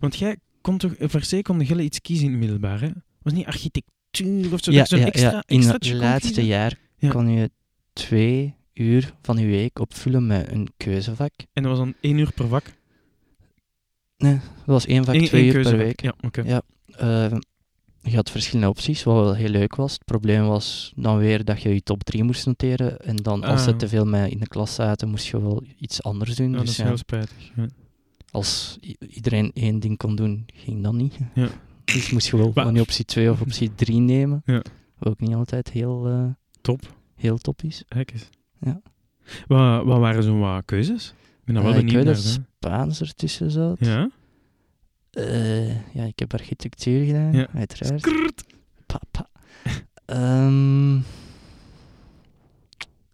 [0.00, 2.88] Want jij kon toch, per se kon je iets kiezen in het middelbaar, hè?
[3.22, 4.70] Was niet architectuur of zo?
[4.72, 5.42] Ja, ja, extra, ja.
[5.46, 6.44] In het laatste kiezen?
[6.44, 7.10] jaar Ja.
[7.10, 7.50] kon je
[7.92, 11.32] twee uur van je week opvullen met een keuzevak.
[11.52, 12.64] En dat was dan één uur per vak?
[14.16, 16.00] Dat was één vak, Eén- twee één uur per week.
[16.02, 16.42] Ja, oké.
[16.42, 16.62] Ja.
[16.86, 17.38] Eh,
[18.10, 19.92] je had verschillende opties, wat wel heel leuk was.
[19.92, 22.98] Het probleem was dan weer dat je je top 3 moest noteren.
[23.00, 23.66] En dan als Ah.
[23.66, 26.50] ze te veel met in de klas zaten, moest je wel iets anders doen.
[26.50, 27.50] Ja, dat dus is ja, heel spijtig.
[27.56, 27.66] Ja.
[28.30, 28.78] als
[29.08, 31.18] iedereen één ding kon doen, ging dat niet.
[31.34, 31.48] Ja.
[31.84, 34.42] Dus moest je wel gewoon optie 2 of optie 3 nemen.
[34.44, 34.62] Ja.
[34.98, 36.24] Wat ook niet altijd heel, eh,
[36.60, 36.94] Top.
[37.14, 37.84] heel top is.
[38.60, 38.80] Ja.
[39.46, 41.14] Wat, wat waren zo'n wat keuzes?
[41.44, 42.40] Ik ben wel ik benieuwd weet dat.
[42.58, 43.76] Spaans ertussen zat.
[43.80, 44.10] Ja?
[45.16, 47.46] Eh, ja, ik heb architectuur gedaan, Ja.
[47.54, 48.00] uiteraard.
[48.00, 48.44] Skrrt.
[48.86, 49.28] Papa.
[50.04, 50.98] Ehm,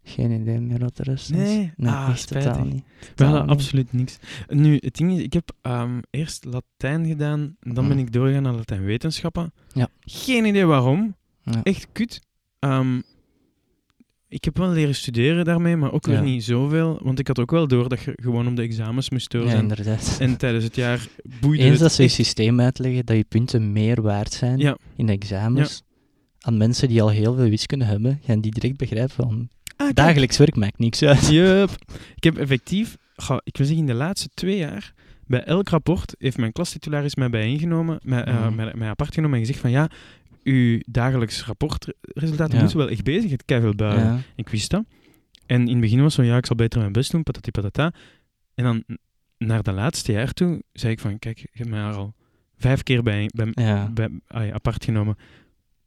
[0.02, 1.28] geen idee meer wat er is.
[1.28, 1.72] Nee?
[1.76, 2.52] nee Ah, echt spijtig.
[2.52, 2.82] totaal niet.
[3.00, 3.56] We Totaal hadden niet.
[3.56, 4.18] absoluut niks.
[4.48, 7.98] Nu, het ding is, ik heb ehm, eerst Latijn gedaan, dan ben Mm.
[8.02, 9.52] ik doorgegaan naar Latijnwetenschappen.
[9.72, 9.88] Ja.
[10.00, 11.16] Geen idee waarom.
[11.42, 11.60] Ja.
[11.62, 12.20] Echt kut.
[12.58, 13.00] Ehm,
[14.32, 16.22] ik heb wel leren studeren daarmee, maar ook weer Ja.
[16.22, 16.98] niet zoveel.
[17.02, 19.54] Want ik had ook wel door dat je gewoon op de examens moest door Ja,
[19.58, 20.16] inderdaad.
[20.20, 21.06] en tijdens het jaar
[21.40, 24.76] boeide Eens het dat ze je systeem uitleggen dat je punten meer waard zijn Ja.
[24.96, 25.82] in de examens
[26.40, 30.36] aan mensen die al heel veel wiskunde hebben, gaan die direct begrijpen van Ah, dagelijks
[30.38, 31.28] werk maakt niks uit.
[31.30, 31.70] Yup.
[32.14, 34.92] Ik heb effectief, goh, ik wil zeggen in de laatste twee jaar,
[35.26, 38.54] bij elk rapport heeft mijn klastitularis mij bijeengenomen, mij, eh, Mhm.
[38.54, 39.90] mij, mij apart genomen en gezegd van ja,
[40.42, 44.22] uw dagelijks rapportresultaten moeten wel echt bezig, het keiveel buigen.
[44.36, 44.84] Ik wist dat.
[45.46, 47.92] En in het begin was zo, ja, ik zal beter mijn best doen, patati patata.
[48.54, 48.84] En dan
[49.38, 52.14] naar de laatste jaar toe zei ik van, kijk, je hebt mij al
[52.56, 53.90] vijf keer bij, bij, Ja.
[53.94, 54.10] bij,
[54.54, 55.16] apart genomen.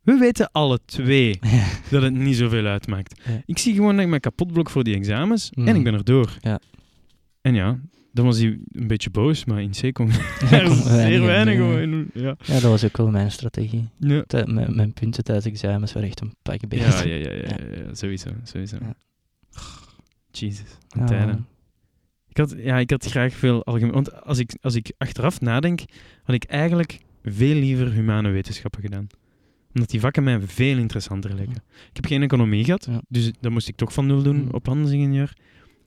[0.01, 1.65] We weten alle twee Ja.
[1.89, 3.21] dat het niet zoveel uitmaakt.
[3.25, 3.41] Ja.
[3.45, 5.75] Ik zie gewoon dat ik mijn kapot blok voor die examens en Mhm.
[5.75, 6.37] ik ben er door.
[6.41, 6.59] Ja.
[7.41, 7.79] En ja,
[8.15, 10.09] dan was hij een beetje boos, maar in C kon
[10.51, 11.59] er zeer weinig ja.
[11.59, 12.05] gewoon.
[12.13, 12.35] Ja.
[12.43, 13.89] Ja, dat was ook wel mijn strategie.
[13.99, 14.23] Ja.
[14.45, 16.87] Mijn, mijn punten tijdens examens waren echt een pak beter.
[16.87, 18.77] Ja, ja, ja, ja, ja, ja, sowieso, sowieso.
[18.81, 18.95] Ja.
[20.31, 21.05] Jesus, Ja.
[21.05, 21.47] tijden.
[22.29, 23.93] Ik had, ja, ik had graag veel algemeen...
[23.93, 25.79] Want als ik, als ik achteraf nadenk,
[26.23, 29.07] had ik eigenlijk veel liever humane wetenschappen gedaan.
[29.73, 31.55] Omdat die vakken mij veel interessanter lijken.
[31.89, 33.01] Ik heb geen economie gehad, Ja.
[33.07, 34.49] dus dat moest ik toch van nul doen Mm.
[34.51, 35.33] op handelsingenieur.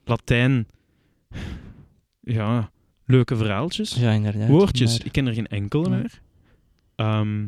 [0.05, 0.67] Latijn,
[2.31, 2.71] ja,
[3.05, 3.93] leuke verhaaltjes.
[3.95, 4.47] Ja, inderdaad.
[4.49, 5.95] Woordjes, maar- ik ken er geen enkele Ja.
[5.95, 6.21] meer.
[6.95, 7.47] Ehm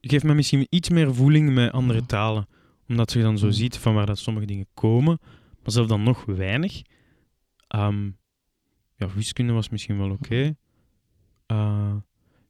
[0.00, 2.06] geeft me misschien iets meer voeling met andere Ja.
[2.06, 2.46] talen.
[2.88, 3.52] Omdat je dan zo Ja.
[3.52, 5.18] ziet van waar dat sommige dingen komen.
[5.62, 6.82] Maar zelf dan nog weinig.
[7.68, 8.04] Ehm,
[8.96, 10.56] ja, wiskunde was misschien wel oké.
[11.46, 11.94] Eh,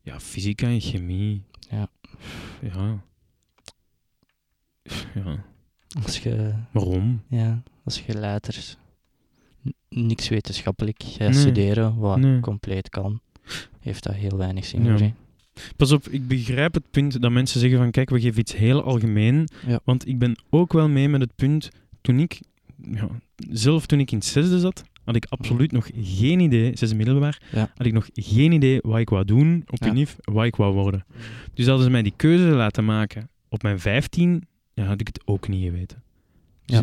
[0.02, 1.42] ja, fysica en chemie.
[1.70, 1.88] Ja.
[2.60, 3.02] Ja.
[5.14, 5.44] Ja,
[6.02, 7.22] Als je, waarom?
[7.28, 8.76] ja, als je later
[9.94, 11.40] niks wetenschappelijk gaat Nee.
[11.40, 12.40] studeren, wat Nee.
[12.40, 13.20] compleet kan,
[13.80, 15.10] heeft dat heel weinig zin voor je.
[15.76, 18.82] Pas op, ik begrijp het punt dat mensen zeggen van kijk, we geven iets heel
[18.82, 19.48] algemeen.
[19.66, 19.80] Ja.
[19.84, 21.68] Want ik ben ook wel mee met het punt,
[22.00, 22.40] toen ik,
[22.90, 23.08] ja,
[23.50, 27.40] zelf toen ik in het zesde zat, had ik absoluut nog geen idee, zesde middelbaar,
[27.52, 27.70] Ja.
[27.74, 29.84] had ik nog geen idee wat ik wou doen op.
[29.86, 31.04] UNIF, wat ik wou worden.
[31.54, 35.20] Dus hadden ze mij die keuze laten maken op mijn 15, ja, had ik het
[35.24, 36.02] ook niet geweten.
[36.64, 36.82] Dus Ja.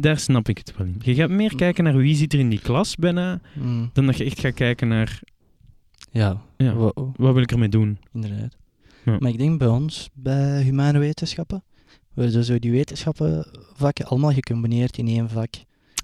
[0.00, 1.00] daar snap ik het wel in.
[1.02, 4.16] Je gaat meer kijken naar wie zit er in die klas bijna, Mm, dan dat
[4.16, 5.20] je echt gaat kijken naar
[6.10, 6.74] ja, Ja.
[6.74, 7.98] wa- wat wil ik ermee doen.
[8.12, 8.56] inderdaad.
[9.04, 9.16] Ja.
[9.20, 11.62] Maar ik denk bij ons, bij humane wetenschappen,
[12.14, 15.50] worden zo die wetenschappenvakken allemaal gecombineerd in één vak.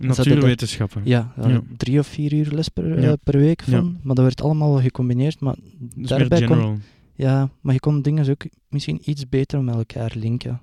[0.00, 1.02] Natuurwetenschappen.
[1.04, 1.60] Ja, daar Ja.
[1.76, 3.70] drie of vier uur les per, eh, per week Ja.
[3.78, 3.98] van.
[4.02, 5.40] Maar dat werd allemaal gecombineerd.
[5.40, 5.56] Maar
[5.94, 6.82] meer daarbij kon,
[7.14, 10.62] ja, maar je kon dingen ook misschien iets beter met elkaar linken.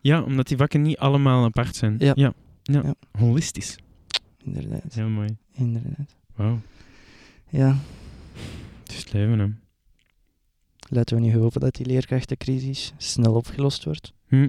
[0.00, 1.94] Ja, omdat die vakken niet allemaal apart zijn.
[1.98, 2.12] Ja.
[2.16, 2.32] Ja.
[2.62, 2.82] ja.
[2.82, 2.94] Ja.
[3.18, 3.76] Holistisch.
[4.44, 4.94] Inderdaad.
[4.94, 5.36] Heel mooi.
[5.52, 6.16] Inderdaad.
[6.34, 6.60] Wauw.
[7.50, 7.76] Ja,
[8.82, 9.46] Het is het leven, hè.
[10.88, 14.12] laten we nu hopen dat die leerkrachtencrisis snel opgelost wordt.
[14.28, 14.48] Hm.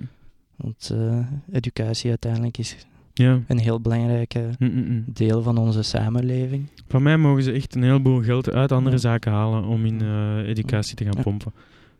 [0.55, 2.75] Want eh, educatie uiteindelijk is
[3.13, 3.41] Ja.
[3.47, 5.01] een heel belangrijke Hm, hm, hm.
[5.05, 6.67] deel van onze samenleving.
[6.87, 9.01] Van mij mogen ze echt een heleboel geld uit andere Ja.
[9.01, 11.21] zaken halen om in eh, educatie te gaan Ja.
[11.21, 11.53] pompen.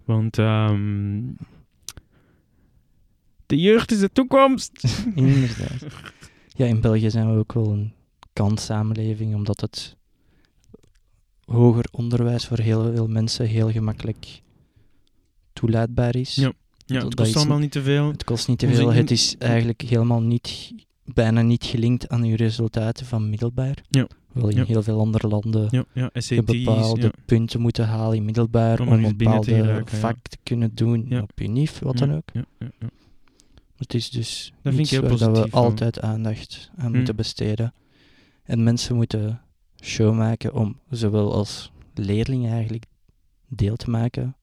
[0.06, 1.20] Want ehm,
[3.48, 4.84] de jeugd is de toekomst.
[5.16, 5.86] Inderdaad.
[6.48, 7.94] Ja, in België zijn we ook wel een
[8.34, 9.96] kanssamenleving, omdat het
[11.46, 14.42] hoger onderwijs voor heel veel mensen heel gemakkelijk
[15.54, 16.36] toelaatbaar is.
[16.36, 16.52] Ja.
[16.86, 18.08] Ja, het kost allemaal niet te veel.
[18.12, 18.92] Het kost niet te veel.
[18.94, 20.74] Het is eigenlijk helemaal niet,
[21.04, 23.84] bijna niet gelinkt aan uw resultaten van middelbaar.
[23.90, 24.08] Ja.
[24.34, 24.64] Wel in Ja.
[24.66, 26.44] heel veel andere landen Ja, ja je SAT's.
[26.46, 27.12] bepaalde Ja.
[27.26, 31.48] punten moeten halen in middelbaar Om om, een bepaalde vak te kunnen doen op je
[31.48, 32.30] NIF, wat dan ook.
[32.34, 32.88] Ja, ja, ja.
[33.78, 36.96] Het is dus Dat iets waar dat we altijd aandacht aan Hm.
[36.98, 37.74] moeten besteden.
[38.44, 39.42] En mensen moeten
[39.84, 42.86] show maken om zowel als leerling eigenlijk
[43.48, 44.36] deel te maken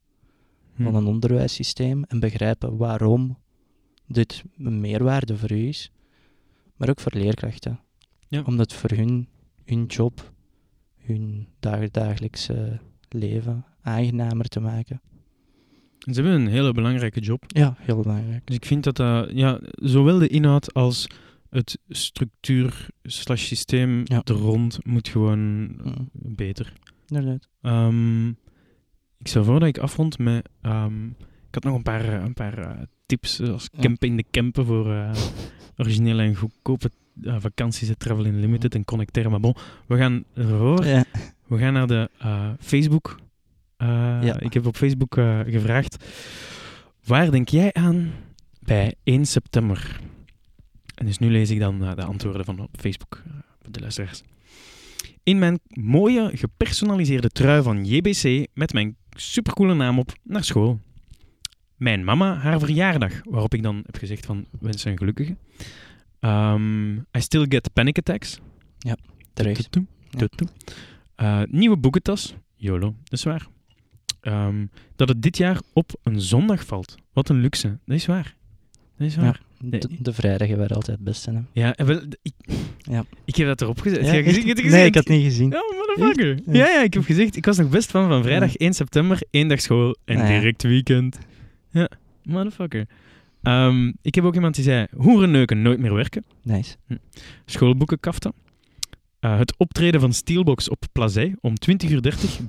[0.74, 0.82] Hm.
[0.82, 3.38] van een onderwijssysteem en begrijpen waarom
[4.06, 5.90] dit een meerwaarde voor u is,
[6.76, 7.80] maar ook voor leerkrachten.
[8.28, 8.42] Ja.
[8.46, 9.28] Om dat voor hun,
[9.64, 10.32] hun job,
[10.96, 15.00] hun dag- dagelijkse leven aangenamer te maken.
[16.12, 17.44] Ze hebben een hele belangrijke job.
[17.46, 18.46] Ja, heel belangrijk.
[18.46, 21.06] Dus ik vind dat dat, ja, zowel de inhoud als
[21.50, 24.20] het structuur slash systeem Ja.
[24.24, 25.76] er rond moet gewoon
[26.12, 26.72] beter.
[27.08, 27.48] Inderdaad.
[27.62, 28.28] Ehm,
[29.18, 30.48] ik stel voor dat ik afrond met...
[30.62, 31.06] ehm,
[31.48, 33.80] ik had nog een paar, eh, een paar eh, tips, zoals Ja.
[33.80, 35.10] campen in de campen voor eh,
[35.76, 36.90] originele en goedkope
[37.22, 39.30] eh, vakanties, Travel Unlimited en Connecteren.
[39.30, 39.54] Maar bon,
[39.86, 40.84] we gaan ervoor.
[40.86, 41.04] Ja.
[41.46, 43.16] We gaan naar de eh, Facebook.
[43.84, 44.40] Eh, Ja.
[44.40, 46.04] Ik heb op Facebook eh, gevraagd,
[47.04, 48.10] waar denk jij aan
[48.60, 50.00] bij 1 september?
[50.94, 53.22] En dus nu lees ik dan eh, de antwoorden van op Facebook,
[53.70, 54.22] de luisteraars.
[55.22, 60.80] In mijn mooie gepersonaliseerde trui van JBC met mijn supercoole naam op naar school.
[61.76, 65.36] Mijn mama, haar verjaardag, waarop ik dan heb gezegd van wens een gelukkige.
[66.20, 68.38] Ehm, I still get panic attacks.
[69.32, 69.56] Terecht.
[69.70, 70.28] Tutum, Ja.
[71.14, 72.34] Eh, nieuwe boekentas.
[72.56, 73.46] YOLO, dat is waar.
[74.24, 74.66] Ehm,
[74.96, 76.94] dat het dit jaar op een zondag valt.
[77.12, 77.78] Wat een luxe.
[77.86, 78.34] Dat is waar.
[78.98, 79.40] Dat is waar.
[79.58, 81.30] De, de vrijdagen waren altijd het beste.
[81.30, 81.40] Hè?
[81.52, 82.32] Ja, en wel, ik,
[82.78, 83.04] Ja.
[83.24, 84.06] ik heb dat erop gezet.
[84.06, 85.50] Ja, gezien- nee, ik had het niet gezien.
[85.50, 86.38] Ja, motherfucker.
[86.46, 86.66] Ja.
[86.66, 89.60] Ja, ik heb gezegd, ik was nog best fan van vrijdag 1 september, één dag
[89.60, 91.18] school en Ah, direct weekend.
[91.70, 91.88] Ja,
[92.22, 92.86] motherfucker.
[93.42, 96.24] Ehm, ik heb ook iemand die zei, hoerenneuken nooit meer werken.
[96.42, 96.76] Nice.
[97.44, 98.32] Schoolboeken kaften.
[99.24, 102.00] Eh, het optreden van Steelbox op Plazé om 20.30 uur.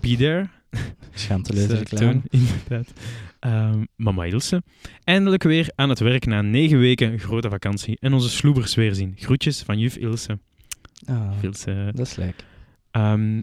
[0.01, 0.47] Be there.
[1.13, 2.21] Schaamteloze eh, reclame.
[2.29, 2.93] inderdaad.
[3.39, 4.63] Ehm, Mama Ilse.
[5.03, 7.97] Eindelijk weer aan het werk na negen weken grote vakantie.
[7.99, 9.13] En onze sloebers weer zien.
[9.15, 10.39] Groetjes van juf Ilse.
[11.05, 11.91] Ah, Ilse.
[11.93, 12.45] dat is leuk.
[12.91, 13.41] Ehm,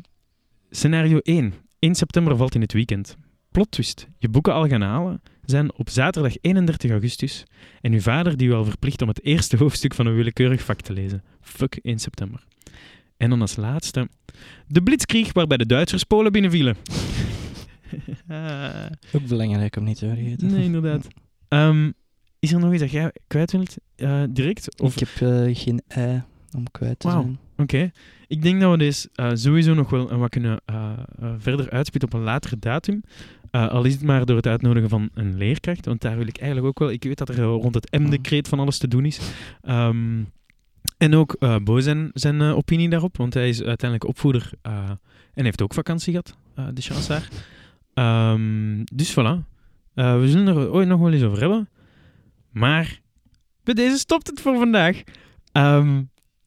[0.71, 1.55] scenario 1.
[1.79, 3.17] 1 september valt in het weekend.
[3.51, 4.09] Plot twist.
[4.19, 7.45] Je boeken al gaan halen zijn op zaterdag 31 augustus.
[7.81, 10.81] En uw vader die u al verplicht om het eerste hoofdstuk van een willekeurig vak
[10.81, 11.23] te lezen.
[11.41, 12.45] Fuck 1 september.
[13.23, 14.09] En dan als laatste.
[14.67, 16.77] De blitzkrieg waarbij de Duitsers Polen binnenvielen.
[19.13, 20.47] Ook belangrijk om niet te vergeten.
[20.51, 21.07] nee, inderdaad.
[21.49, 21.91] Ehm,
[22.39, 23.77] is er nog iets dat jij kwijt wilt?
[23.97, 24.81] eh, direct?
[24.81, 26.23] Of Ik heb eh, geen ei
[26.57, 27.21] om kwijt te Wauw.
[27.23, 27.39] zijn.
[27.57, 27.91] Oké.
[28.27, 30.61] Ik denk dat we deze eh, sowieso nog wel wat kunnen
[31.39, 33.03] verder uitspitten op een latere datum.
[33.51, 35.87] Eh, al is het maar door het uitnodigen van een leerkracht.
[35.87, 36.91] Want daar wil ik eigenlijk ook wel...
[36.91, 39.21] Ik weet dat er rond het M-decreet van alles te doen is.
[39.63, 40.23] Ehm,
[40.99, 43.17] en ook Bo zijn, zijn eh, opinie daarop.
[43.17, 44.91] Want hij is uiteindelijk opvoeder eh,
[45.35, 46.37] en heeft ook vakantie gehad.
[46.55, 47.29] eh, de chance daar.
[47.95, 49.51] Ehm, dus voilà.
[49.95, 51.69] We zullen er ooit nog wel eens over hebben.
[52.51, 53.01] Maar
[53.65, 55.03] bij deze stopt het voor vandaag.
[55.53, 56.03] Ehm,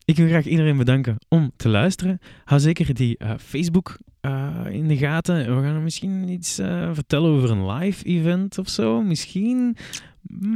[0.06, 2.20] ik wil graag iedereen bedanken om te luisteren.
[2.44, 5.56] Hou zeker die Facebook eh, in de gaten.
[5.56, 9.02] We gaan misschien iets eh, vertellen over een live event of zo.
[9.02, 9.78] Misschien.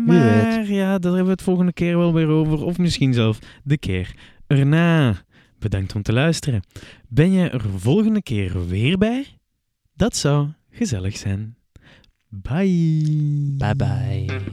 [0.05, 2.63] Maar ja, daar hebben we het volgende keer wel weer over.
[2.63, 4.15] Of misschien zelf de keer
[4.47, 5.15] erna.
[5.59, 6.61] Bedankt om te luisteren.
[7.07, 9.25] Ben je er volgende keer weer bij?
[9.93, 11.55] Dat zou gezellig zijn.
[12.29, 13.55] Bye.
[13.57, 14.48] Bye bye.